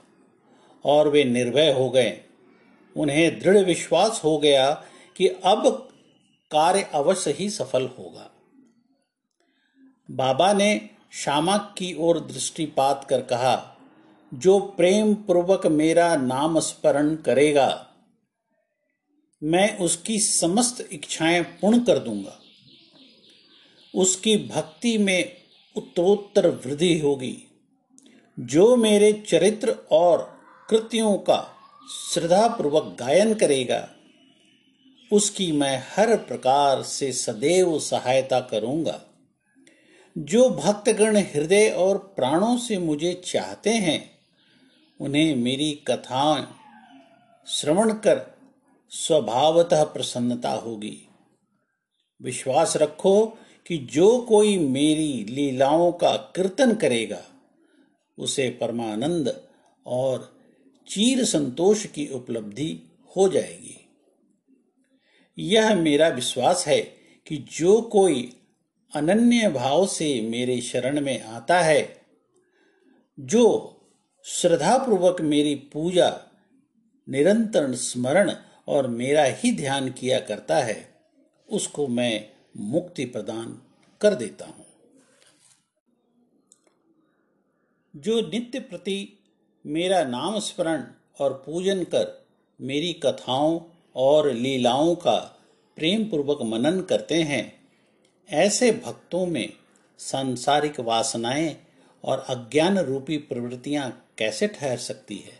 [0.86, 2.22] और वे निर्भय हो गए।
[2.98, 4.84] उन्हें दृढ़ विश्वास हो गया
[5.18, 5.90] कि अब
[6.52, 8.32] कार्य अवश्य ही सफल होगा।
[10.12, 13.78] बाबा ने श्यामा की ओर दृष्टिपात कर कहा,
[14.34, 17.93] जो प्रेम पूर्वक मेरा नाम स्मरण करेगा
[19.44, 22.40] मैं उसकी समस्त इच्छाएँ पूर्ण कर दूँगा।
[23.96, 25.38] उसकी भक्ति में
[25.76, 27.38] उत्तरोत्तर वृद्धि होगी।
[28.40, 31.56] जो मेरे चरित्र और कृतियों का
[32.14, 33.90] श्रद्धापूर्वक गायन करेगा,
[35.14, 39.02] उसकी मैं हर प्रकार से सदैव सहायता करूँगा।
[40.18, 44.12] जो भक्तगण हृदय और प्राणों से मुझे चाहते हैं,
[45.02, 46.48] उन्हें मेरी कथाएँ
[47.48, 48.33] श्रवण कर
[48.96, 51.08] स्वभावतः प्रसन्नता होगी।
[52.22, 57.26] विश्वास रखो कि जो कोई मेरी लीलाओं का कीर्तन करेगा,
[58.18, 59.48] उसे परमानंद
[59.86, 60.38] और
[60.88, 62.82] चीर संतोष की उपलब्धि
[63.18, 63.90] हो जाएगी।
[65.38, 66.82] यह मेरा विश्वास है
[67.28, 68.38] कि जो कोई
[68.96, 72.02] अनन्य भाव से मेरे शरण में आता है,
[73.20, 73.76] जो
[74.24, 76.22] श्रद्धापूर्वक मेरी पूजा,
[77.10, 78.32] निरंतर स्मरण
[78.68, 80.94] और मेरा ही ध्यान किया करता है,
[81.50, 83.62] उसको मैं मुक्ति प्रदान
[84.02, 84.66] कर देता हूँ।
[87.96, 89.20] जो नित्य प्रति
[89.66, 90.84] मेरा नाम स्मरण
[91.20, 92.26] और पूजन कर
[92.62, 93.60] मेरी कथाओं
[93.96, 95.16] और लीलाओं का
[95.78, 97.70] प्रेम पूर्वक मनन करते हैं,
[98.30, 99.54] ऐसे भक्तों में
[100.00, 101.56] सांसारिक वासनाएँ
[102.04, 105.40] और अज्ञान रूपी प्रवृत्तियाँ कैसे ठहर सकती है?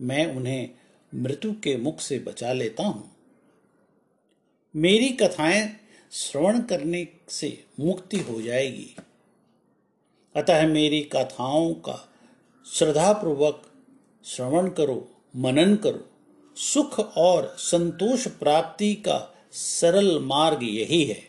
[0.00, 0.70] मैं उन्हें
[1.14, 3.16] मृत्यु के मुख से बचा लेता हूँ।
[4.76, 5.76] मेरी कथाएँ
[6.12, 8.96] श्रवण करने से मुक्ति हो जाएगी।
[10.36, 12.08] अतः मेरी कथाओं का
[12.66, 13.72] श्रद्धापूर्वक
[14.24, 16.08] श्रवण करो, मनन करो।
[16.56, 21.28] सुख और संतोष प्राप्ति का सरल मार्ग यही है।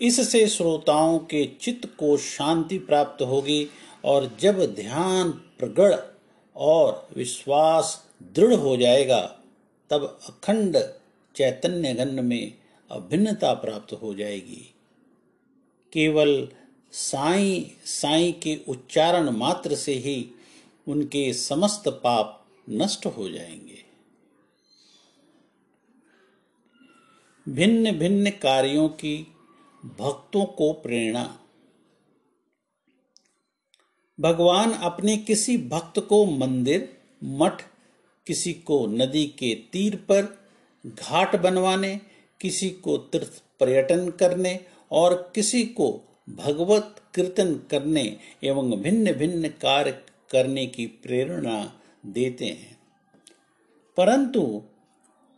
[0.00, 3.68] इससे श्रोताओं के चित्त को शांति प्राप्त होगी
[4.04, 5.96] और जब ध्यान प्रगढ़
[6.56, 9.40] और विश्वास दृढ़ हो जाएगा,
[9.90, 10.76] तब अखंड
[11.36, 12.58] चैतन्य गण में
[12.90, 14.74] अभिन्नता प्राप्त हो जाएगी।
[15.92, 16.48] केवल
[16.92, 20.30] साई साई के उच्चारण मात्र से ही
[20.88, 23.84] उनके समस्त पाप नष्ट हो जाएँगे।
[27.48, 29.36] भिन्न भिन्न कार्यों की
[29.84, 31.40] भक्तों को प्रेरणा।
[34.20, 37.62] भगवान अपने किसी भक्त को मंदिर, मठ
[38.28, 40.38] किसी को नदी के तीर पर
[40.86, 42.00] घाट बनवाने,
[42.40, 44.60] किसी को तीर्थ पर्यटन करने
[44.92, 49.92] और किसी को भगवत कीर्तन करने एवं भिन्न भिन्न कार्य
[50.30, 52.78] करने की प्रेरणा देते हैं।
[53.96, 54.62] परंतु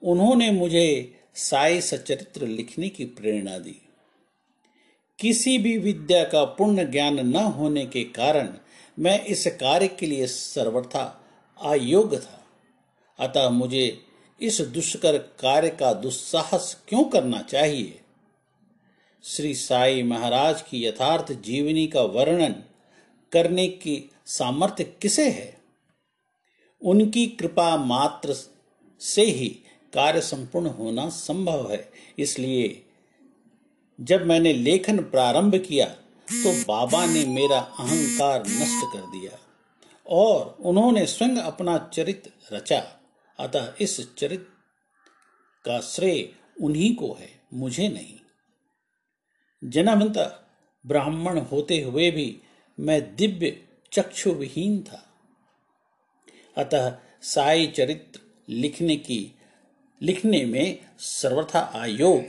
[0.03, 3.77] उन्होंने मुझे साई सचरित्र लिखने की प्रेरणा दी।
[5.19, 8.55] किसी भी विद्या का पूर्ण ज्ञान न होने के कारण
[8.99, 11.25] मैं इस कार्य के लिए सर्वथा
[11.63, 12.40] अयोग्य था।
[13.21, 14.05] अतः मुझे
[14.41, 18.01] इस दुष्कर कार्य का दुस्साहस क्यों करना चाहिए?
[19.25, 22.55] श्री साई महाराज की यथार्थ जीवनी का वर्णन
[23.33, 25.61] करने की सामर्थ्य किसे है?
[26.83, 28.37] उनकी कृपा मात्र
[29.01, 29.49] से ही
[29.95, 32.85] कार्य संपूर्ण होना संभव है। इसलिए
[34.01, 35.87] जब मैंने लेखन प्रारंभ किया
[36.29, 39.39] तो बाबा ने मेरा अहंकार नष्ट कर दिया
[40.07, 43.00] और उन्होंने स्वयं अपना चरित्र रचा।
[43.41, 44.47] अतः इस चरित्र
[45.65, 48.21] का श्रेय उन्हीं को है, मुझे नहीं।
[49.65, 50.51] जन्मता
[50.87, 52.43] ब्राह्मण होते हुए भी
[52.81, 55.09] मैं दिव्य चक्षु विहीन था।
[56.59, 59.33] अतः साई चरित्र लिखने की,
[60.03, 62.25] लिखने में सर्वथा आयोग।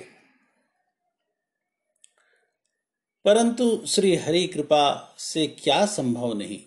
[3.26, 6.63] परंतु श्री हरि कृपा से क्या संभव नहीं?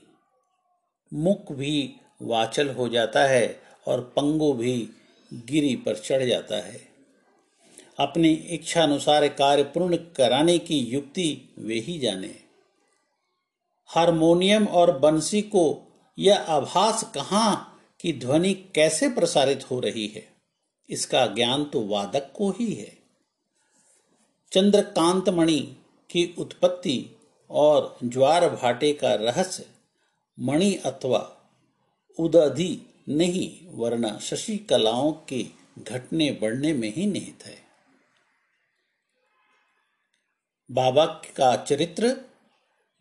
[1.14, 4.76] मुख भी वाचल हो जाता है। और पंगु भी
[5.32, 6.80] गिरी पर चढ़ जाता है।
[7.98, 12.34] अपनी इच्छा अनुसार कार्य पूर्ण कराने की युक्ति वे ही जाने।
[13.90, 15.64] हारमोनियम और बंसी को
[16.18, 20.26] यह आभास कहाँ की ध्वनि कैसे प्रसारित हो रही है,
[20.88, 22.92] इसका ज्ञान तो वादक को ही है।
[24.52, 25.60] चंद्रकांत मणि
[26.10, 26.98] की उत्पत्ति
[27.50, 29.64] और ज्वार भाटे का रहस्य,
[30.38, 31.20] मणि अथवा
[32.18, 32.76] उदधि
[33.08, 35.46] नहीं, वरना शशि कलाओं के
[35.78, 37.58] घटने बढ़ने में ही निहित है।
[40.70, 42.16] बाबा का चरित्र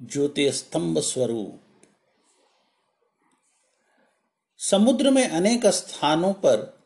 [0.01, 1.59] ज्योतिस्तंभ स्वरूप।
[4.57, 6.83] समुद्र में अनेक स्थानों पर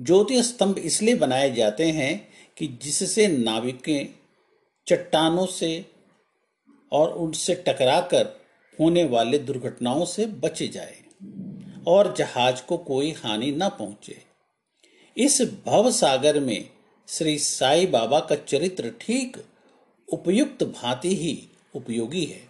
[0.00, 4.18] ज्योति स्तंभ इसलिए बनाए जाते हैं कि जिससे नाविकें
[4.86, 5.90] चट्टानों से
[6.92, 8.40] और उनसे टकराकर
[8.80, 11.05] होने वाले दुर्घटनाओं से बचे जाए।
[11.86, 14.22] और जहाज़ को कोई हानि न पहुँचे।
[15.16, 16.70] इस भव सागर में
[17.08, 19.36] श्री साई बाबा का चरित्र ठीक
[20.12, 22.40] उपयुक्त भांति ही उपयोगी है।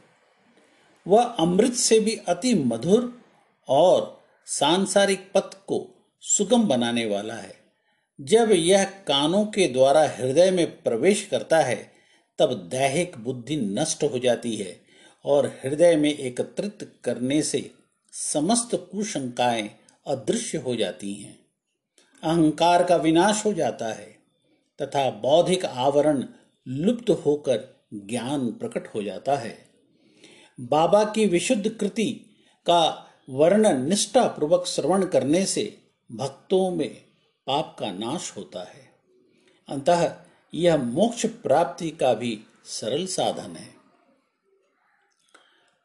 [1.07, 3.23] वह अमृत से भी अति मधुर
[3.69, 5.87] और सांसारिक पथ को
[6.21, 7.57] सुगम बनाने वाला है।
[8.21, 11.93] जब यह कानों के द्वारा हृदय में प्रवेश करता है,
[12.39, 14.81] तब दैहिक बुद्धि नष्ट हो जाती है
[15.25, 17.71] और हृदय में एकत्रित करने से
[18.19, 19.71] समस्त कुशंकाएँ
[20.07, 21.47] अदृश्य हो जाती हैं।
[22.23, 24.19] अहंकार का विनाश हो जाता है
[24.83, 26.25] तथा बौद्धिक आवरण
[26.69, 29.69] लुप्त होकर ज्ञान प्रकट हो जाता है।
[30.61, 32.13] बाबा की विशुद्ध कृति
[32.67, 35.79] का वर्णन निष्ठा पूर्वक श्रवण करने से
[36.13, 36.95] भक्तों में
[37.47, 38.93] पाप का नाश होता है।
[39.69, 40.17] अंतः
[40.55, 43.75] यह मोक्ष प्राप्ति का भी सरल साधन है।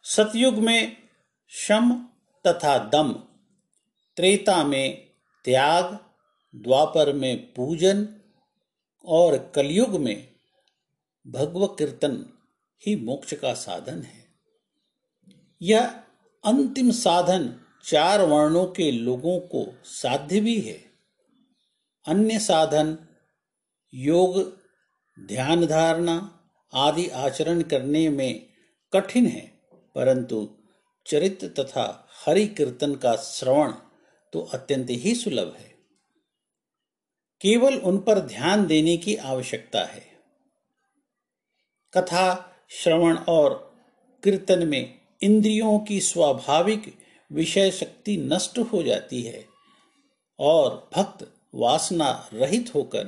[0.04, 0.98] सतयुग में
[1.50, 2.08] शम
[2.48, 3.14] तथा दम।
[4.18, 5.08] त्रेता में
[5.46, 6.00] त्याग,
[6.56, 8.08] द्वापर में पूजन
[9.06, 10.32] और कलयुग में
[11.28, 12.26] भगव कीर्तन
[12.86, 14.26] ही मोक्ष का साधन है।
[15.62, 15.88] यह
[16.46, 20.92] अंतिम साधन चार वर्णों के लोगों को साध्य भी है।
[22.08, 22.98] अन्य साधन
[23.94, 24.58] योग,
[25.20, 26.40] ध्यान धारणा
[26.74, 28.46] आदि आचरण करने में
[28.94, 29.60] कठिन है,
[29.96, 30.58] परंतु
[31.08, 33.72] चरित्र तथा हरि कीर्तन का श्रवण
[34.34, 35.76] तो अत्यंत ही सुलभ है।
[37.42, 40.12] केवल उन पर ध्यान देने की आवश्यकता है।
[41.94, 43.74] कथा, श्रवण और
[44.24, 46.98] कीर्तन में इंद्रियों की स्वाभाविक
[47.32, 49.46] विषय शक्ति नष्ट हो जाती है
[50.40, 53.06] और भक्त वासना रहित होकर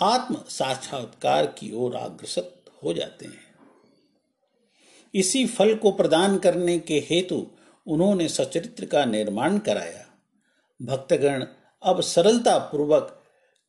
[0.00, 3.54] आत्म साक्षात्कार की ओर अग्रसर हो जाते हैं।
[5.14, 7.46] इसी फल को प्रदान करने के हेतु
[7.86, 10.06] उन्होंने सचरित्र का निर्माण कराया।
[10.82, 11.46] भक्तगण
[11.82, 13.18] अब सरलता पूर्वक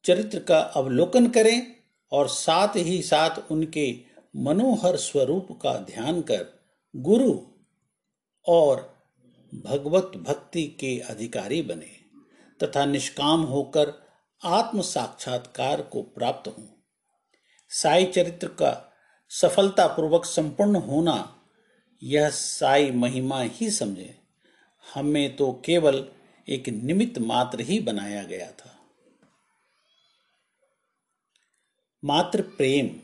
[0.06, 1.76] चरित्र का अवलोकन करें
[2.12, 4.02] और साथ ही साथ उनके
[4.36, 6.46] मनोहर स्वरूप का ध्यान कर
[6.96, 7.40] गुरु
[8.48, 8.94] और
[9.66, 11.92] भगवत भक्ति के अधिकारी बने
[12.64, 13.94] तथा निष्काम होकर
[14.44, 16.66] आत्म साक्षात्कार को प्राप्त हों।
[17.70, 18.94] साई चरित्र का
[19.30, 21.43] सफलतापूर्वक संपूर्ण होना
[22.04, 24.20] यह साई महिमा ही समझे।
[24.94, 26.08] हमें तो केवल
[26.50, 28.80] एक निमित्त मात्र ही बनाया गया था।
[32.06, 33.00] मात्र प्रेम।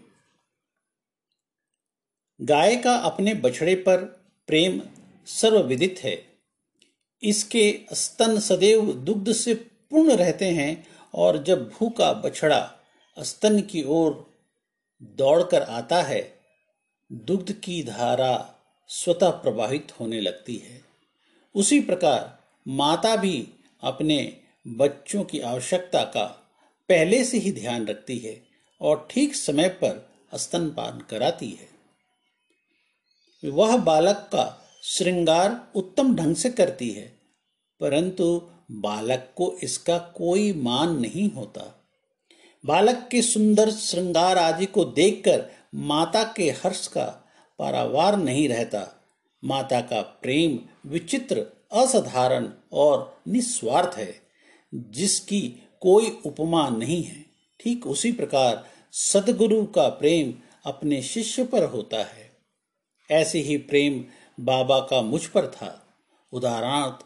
[2.42, 4.04] गाय का अपने बछड़े पर
[4.48, 4.82] प्रेम
[5.26, 6.26] सर्वविदित है।
[7.24, 12.80] इसके स्तन सदैव दुग्ध से पूर्ण रहते हैं और जब भूखा बछड़ा
[13.20, 14.38] स्तन की ओर
[15.02, 16.40] दौड़कर आता है,
[17.12, 18.56] दुग्ध की धारा
[18.90, 20.82] स्वतः प्रवाहित होने लगती है।
[21.56, 23.48] उसी प्रकार माता भी
[23.84, 24.18] अपने
[24.66, 26.26] बच्चों की आवश्यकता का
[26.90, 28.42] पहले से ही ध्यान रखती है
[28.82, 31.68] और ठीक समय पर स्तनपान कराती है।
[33.44, 34.46] वह बालक का
[34.84, 37.08] श्रृंगार उत्तम ढंग से करती है,
[37.82, 41.64] परंतु बालक को इसका कोई मान नहीं होता।
[42.64, 47.06] बालक के सुंदर श्रृंगार आदि को देखकर माता के हर्ष का
[47.60, 49.06] पारावार नहीं रहता।
[49.44, 51.40] माता का प्रेम विचित्र,
[51.72, 54.22] असाधारण और निस्वार्थ है।
[54.74, 55.50] जिसकी
[55.82, 57.26] कोई उपमा नहीं है,
[57.60, 60.34] ठीक उसी प्रकार सदगुरु का प्रेम
[60.66, 62.38] अपने शिष्य पर होता है।
[63.12, 64.06] ऐसे ही प्रेम
[64.40, 65.88] बाबा का मुझ पर था।
[66.32, 67.06] उदाहरणार्थ,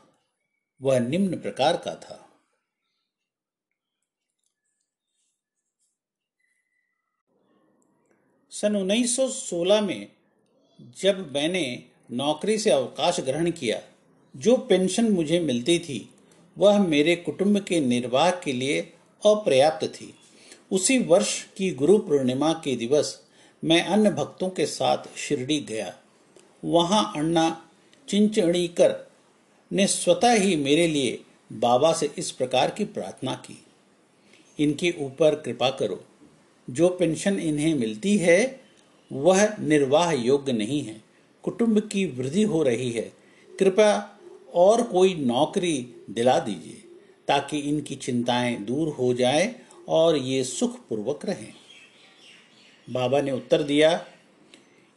[0.82, 2.30] वह निम्न प्रकार का था।
[8.52, 10.13] सन 1916 में
[11.02, 13.82] जब मैंने नौकरी से अवकाश ग्रहण किया,
[14.38, 16.10] जो पेंशन मुझे मिलती थी,
[16.58, 18.82] वह मेरे कुटुंब के निर्वाह के लिए
[19.26, 20.14] अपर्याप्त थी।
[20.72, 23.24] उसी वर्ष की गुरु पूर्णिमा के दिवस
[23.64, 25.98] मैं अन्य भक्तों के साथ शिरडी गया।
[26.66, 27.66] वहाँ अण्णा
[28.10, 29.12] चिंचणीकर
[29.72, 31.20] ने स्वतः ही मेरे लिए
[31.54, 33.64] बाबा से इस प्रकार की प्रार्थना की।
[34.60, 36.04] इनके ऊपर कृपा करो।
[36.70, 38.63] जो पेंशन इन्हें मिलती है
[39.14, 41.02] वह निर्वाह योग्य नहीं है।
[41.44, 43.14] कुटुंब की वृद्धि हो रही है।
[43.60, 44.18] कृपया
[44.54, 46.84] और कोई नौकरी दिला दीजिए,
[47.28, 49.56] ताकि इनकी चिंताएँ दूर हो जाए
[49.88, 51.54] और ये सुखपूर्वक रहें।
[52.90, 54.06] बाबा ने उत्तर दिया,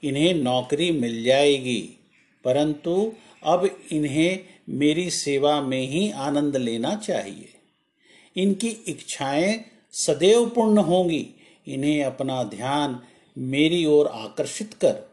[0.05, 1.99] इन्हें नौकरी मिल जाएगी,
[2.45, 3.12] परंतु
[3.43, 7.49] अब इन्हें मेरी सेवा में ही आनंद लेना चाहिए।
[8.37, 11.27] इनकी इच्छाएँ सदैव पूर्ण होंगी।
[11.69, 13.01] इन्हें अपना ध्यान
[13.39, 15.11] मेरी ओर आकर्षित कर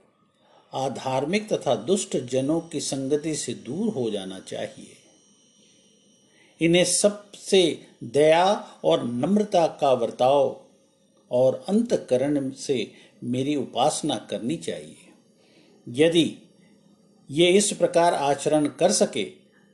[0.73, 4.97] आधार्मिक तथा दुष्ट जनों की संगति से दूर हो जाना चाहिए।
[6.65, 8.53] इन्हें सबसे दया
[8.83, 10.61] और नम्रता का वर्ताव
[11.31, 12.91] और अंतकरण से
[13.23, 14.95] मेरी उपासना करनी चाहिए।
[15.89, 16.37] यदि
[17.31, 19.23] ये इस प्रकार आचरण कर सके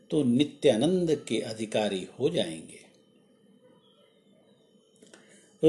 [0.10, 2.80] तो नित्यानंद के अधिकारी हो जाएँगे।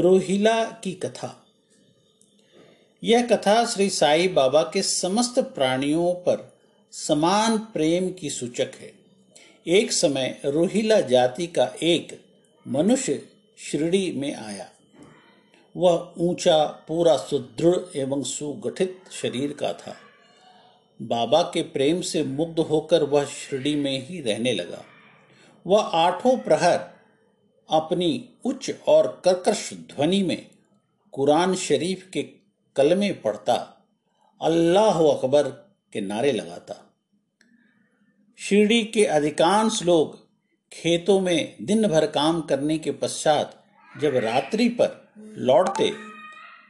[0.01, 1.39] रोहिला की कथा।
[3.05, 6.53] यह कथा श्री साई बाबा के समस्त प्राणियों पर
[6.93, 8.93] समान प्रेम की सूचक है।
[9.67, 12.21] एक समय रोहिला जाति का एक
[12.69, 13.29] मनुष्य
[13.59, 14.71] शिरडी में आया।
[15.77, 19.97] वह ऊँचा, पूरा, सुदृढ़ एवं सुगठित शरीर का था।
[21.03, 24.85] बाबा के प्रेम से मुग्ध होकर वह शिरडी में ही रहने लगा।
[25.67, 26.81] वह आठों प्रहर
[27.71, 30.47] अपनी उच्च और कर्कश ध्वनि में
[31.13, 32.39] कुरान शरीफ के
[32.81, 33.55] कलमे पढ़ता,
[34.41, 35.49] अल्लाह अकबर
[35.93, 36.74] के नारे लगाता।
[38.39, 40.18] शिरडी के अधिकांश लोग
[40.72, 43.57] खेतों में दिन भर काम करने के पश्चात
[44.01, 44.97] जब रात्रि पर
[45.39, 45.91] लौटते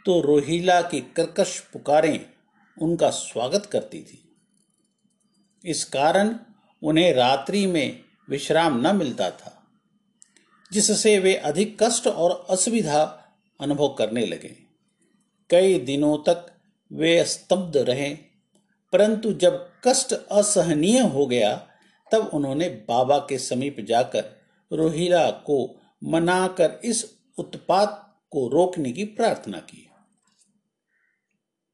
[0.07, 2.19] तो रोहिला की कर्कश पुकारें
[2.77, 4.19] उनका स्वागत करती थी।
[5.65, 6.35] इस कारण
[6.83, 9.53] उन्हें रात्रि में विश्राम न मिलता था,
[10.73, 13.03] जिससे वे अधिक कष्ट और असुविधा
[13.61, 14.57] अनुभव करने लगे।
[15.51, 16.47] कई दिनों तक
[16.93, 18.15] वे स्तब्ध रहे,
[18.93, 21.67] परंतु जब कष्ट असहनीय हो गया,
[22.13, 24.25] तब उन्होंने बाबा के समीप जाकर
[24.73, 27.05] रोहिला को मनाकर इस
[27.39, 29.87] उत्पात को रोकने की प्रार्थना की।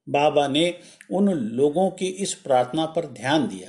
[0.08, 3.68] बाबा ने उन लोगों की इस प्रार्थना पर ध्यान दिया।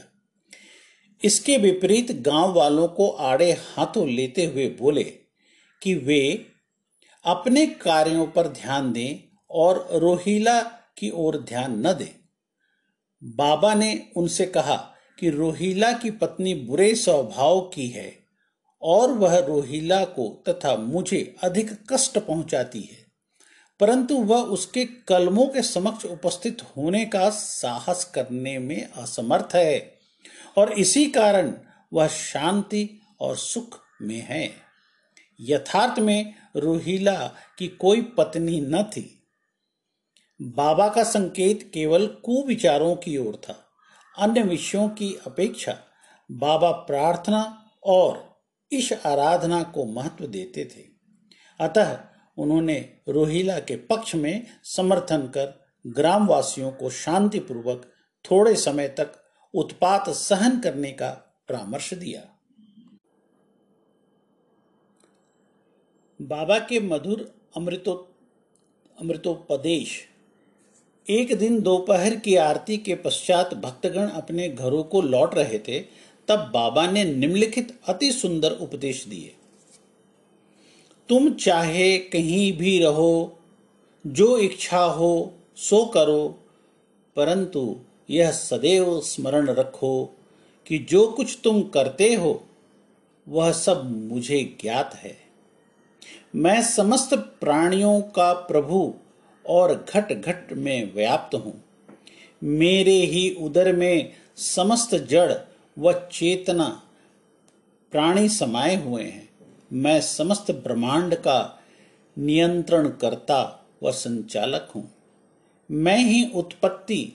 [1.23, 5.03] इसके विपरीत गाँव वालों को आड़े हाथों लेते हुए बोले
[5.81, 6.45] कि वे
[7.25, 10.61] अपने कार्यों पर ध्यान दें और रोहिला
[10.97, 12.19] की ओर ध्यान न दें।
[13.23, 18.19] बाबा ने उनसे कहा कि रोहिला की पत्नी बुरे स्वभाव की है
[18.81, 23.07] और वह रोहिला को तथा मुझे अधिक कष्ट पहुंचाती है।
[23.79, 29.97] परंतु वह उसके कलमों के समक्ष उपस्थित होने का साहस करने में असमर्थ है
[30.57, 31.53] और इसी कारण
[31.93, 34.53] वह शांति और सुख में है।
[35.41, 39.16] यथार्थ में रोहिला की कोई पत्नी न थी।
[40.41, 43.55] बाबा का संकेत केवल कुविचारों की ओर था,
[44.17, 45.79] अन्य विषयों की अपेक्षा।
[46.31, 48.37] बाबा प्रार्थना और
[48.71, 50.83] इस आराधना को महत्व देते थे।
[51.59, 51.99] अतः
[52.37, 57.91] उन्होंने रोहिला के पक्ष में समर्थन कर ग्रामवासियों को शांतिपूर्वक
[58.25, 59.11] थोड़े समय तक
[59.53, 61.09] उत्पात सहन करने का
[61.49, 62.21] परामर्श दिया।
[66.21, 67.93] बाबा के मधुर अमृतो,
[69.01, 70.16] अमृतोपदेश
[71.09, 75.79] एक दिन दोपहर की आरती के पश्चात भक्तगण अपने घरों को लौट रहे थे,
[76.27, 79.35] तब बाबा ने निम्नलिखित अति सुंदर उपदेश दिए।
[81.09, 83.39] तुम चाहे कहीं भी रहो,
[84.07, 86.39] जो इच्छा हो, सो करो,
[87.15, 87.79] परंतु
[88.09, 90.15] यह सदैव स्मरण रखो
[90.67, 92.43] कि जो कुछ तुम करते हो,
[93.27, 95.17] वह सब मुझे ज्ञात है।
[96.35, 98.93] मैं समस्त प्राणियों का प्रभु
[99.49, 101.63] और घट घट में व्याप्त हूँ।
[102.43, 105.33] मेरे ही उदर में समस्त जड़
[105.79, 106.83] व चेतना
[107.91, 109.29] प्राणी समाये हुए हैं।
[109.73, 111.59] मैं समस्त ब्रह्मांड का
[112.17, 114.91] नियंत्रण करता व संचालक हूँ।
[115.71, 117.13] मैं ही उत्पत्ति,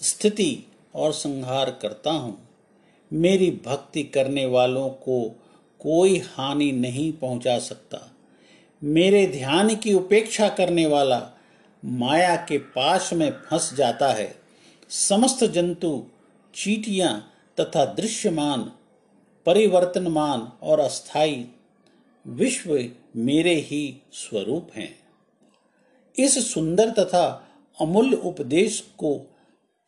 [0.00, 2.48] स्थिति और संहार करता हूँ।
[3.12, 5.40] मेरी भक्ति करने वालों को
[5.80, 8.10] कोई हानि नहीं पहुँचा सकता।
[8.82, 11.33] मेरे ध्यान की उपेक्षा करने वाला
[11.84, 14.36] माया के पाश में फंस जाता है।
[14.88, 16.06] समस्त जंतु,
[16.54, 18.72] चीटियाँ तथा दृश्यमान,
[19.46, 21.48] परिवर्तनमान और अस्थाई
[22.26, 24.98] विश्व मेरे ही स्वरूप हैं।
[26.18, 27.48] इस सुंदर तथा
[27.80, 29.30] अमूल्य उपदेश को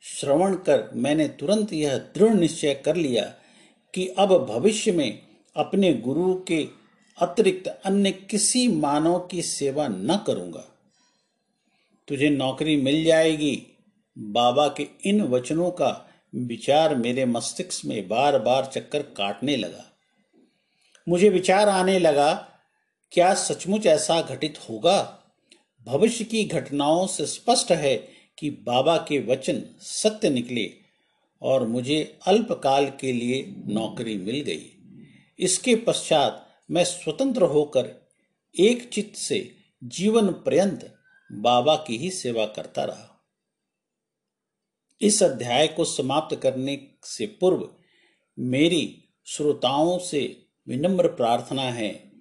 [0.02, 3.34] श्रवण कर मैंने तुरंत यह दृढ़ निश्चय कर लिया
[3.94, 5.22] कि अब भविष्य में
[5.56, 6.68] अपने गुरु के
[7.20, 10.75] अतिरिक्त अन्य किसी मानव की सेवा न करूँगा।
[12.08, 13.66] तुझे नौकरी मिल जाएगी।
[14.18, 19.92] बाबा के इन वचनों का विचार मेरे मस्तिष्क में बार बार चक्कर काटने लगा।
[21.08, 22.48] मुझे विचार आने लगा,
[23.12, 25.22] क्या सचमुच ऐसा घटित होगा?
[25.86, 30.72] भविष्य की घटनाओं से स्पष्ट है कि बाबा के वचन सत्य निकले
[31.42, 34.72] और मुझे अल्पकाल के लिए नौकरी मिल गई।
[35.38, 38.08] इसके पश्चात मैं स्वतंत्र होकर
[38.60, 39.54] एक चित्त से
[39.84, 40.95] जीवन पर्यंत
[41.32, 43.24] बाबा की ही सेवा करता रहा।
[45.00, 47.68] इस अध्याय को समाप्त करने से पूर्व
[48.38, 52.12] मेरी श्रोताओं से विनम्र प्रार्थना है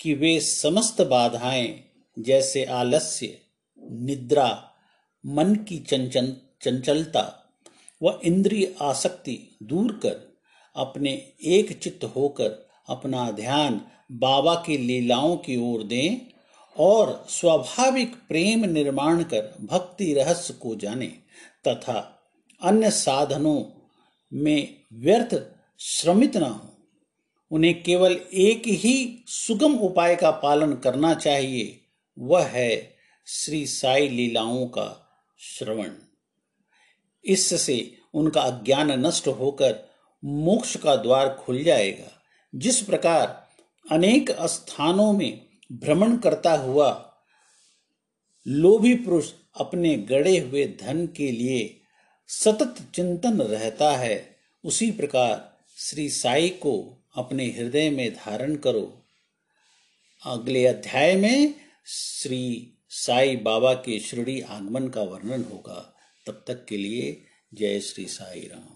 [0.00, 3.38] कि वे समस्त बाधाएँ, जैसे आलस्य,
[3.78, 4.72] निद्रा,
[5.26, 7.42] मन की चंचल, चंचलता
[8.02, 10.36] व इंद्रिय आसक्ति दूर कर,
[10.76, 13.80] अपने एक चित्त होकर अपना ध्यान
[14.12, 16.35] बाबा की लीलाओं की ओर दें
[16.78, 21.06] और स्वाभाविक प्रेम निर्माण कर भक्ति रहस्य को जाने,
[21.68, 22.22] तथा
[22.62, 23.64] अन्य साधनों
[24.32, 25.42] में व्यर्थ
[25.80, 26.72] श्रमित न हो।
[27.50, 31.80] उन्हें केवल एक ही सुगम उपाय का पालन करना चाहिए,
[32.18, 32.96] वह है
[33.26, 35.08] श्री साई लीलाओं का
[35.38, 35.90] श्रवण।
[37.24, 39.88] इससे उनका अज्ञान नष्ट होकर
[40.24, 42.22] मोक्ष का द्वार खुल जाएगा,
[42.54, 43.48] जिस प्रकार
[43.90, 47.12] अनेक स्थानों में भ्रमण करता हुआ
[48.48, 51.80] लोभी पुरुष अपने गड़े हुए धन के लिए
[52.28, 59.02] सतत चिंतन रहता है, उसी प्रकार श्री साई को अपने हृदय में धारण करो।
[60.24, 61.54] अगले अध्याय में
[61.86, 65.94] श्री साई बाबा के श्रीडी आगमन का वर्णन होगा।
[66.26, 67.22] तब तक के लिए
[67.54, 68.75] जय श्री साई राम।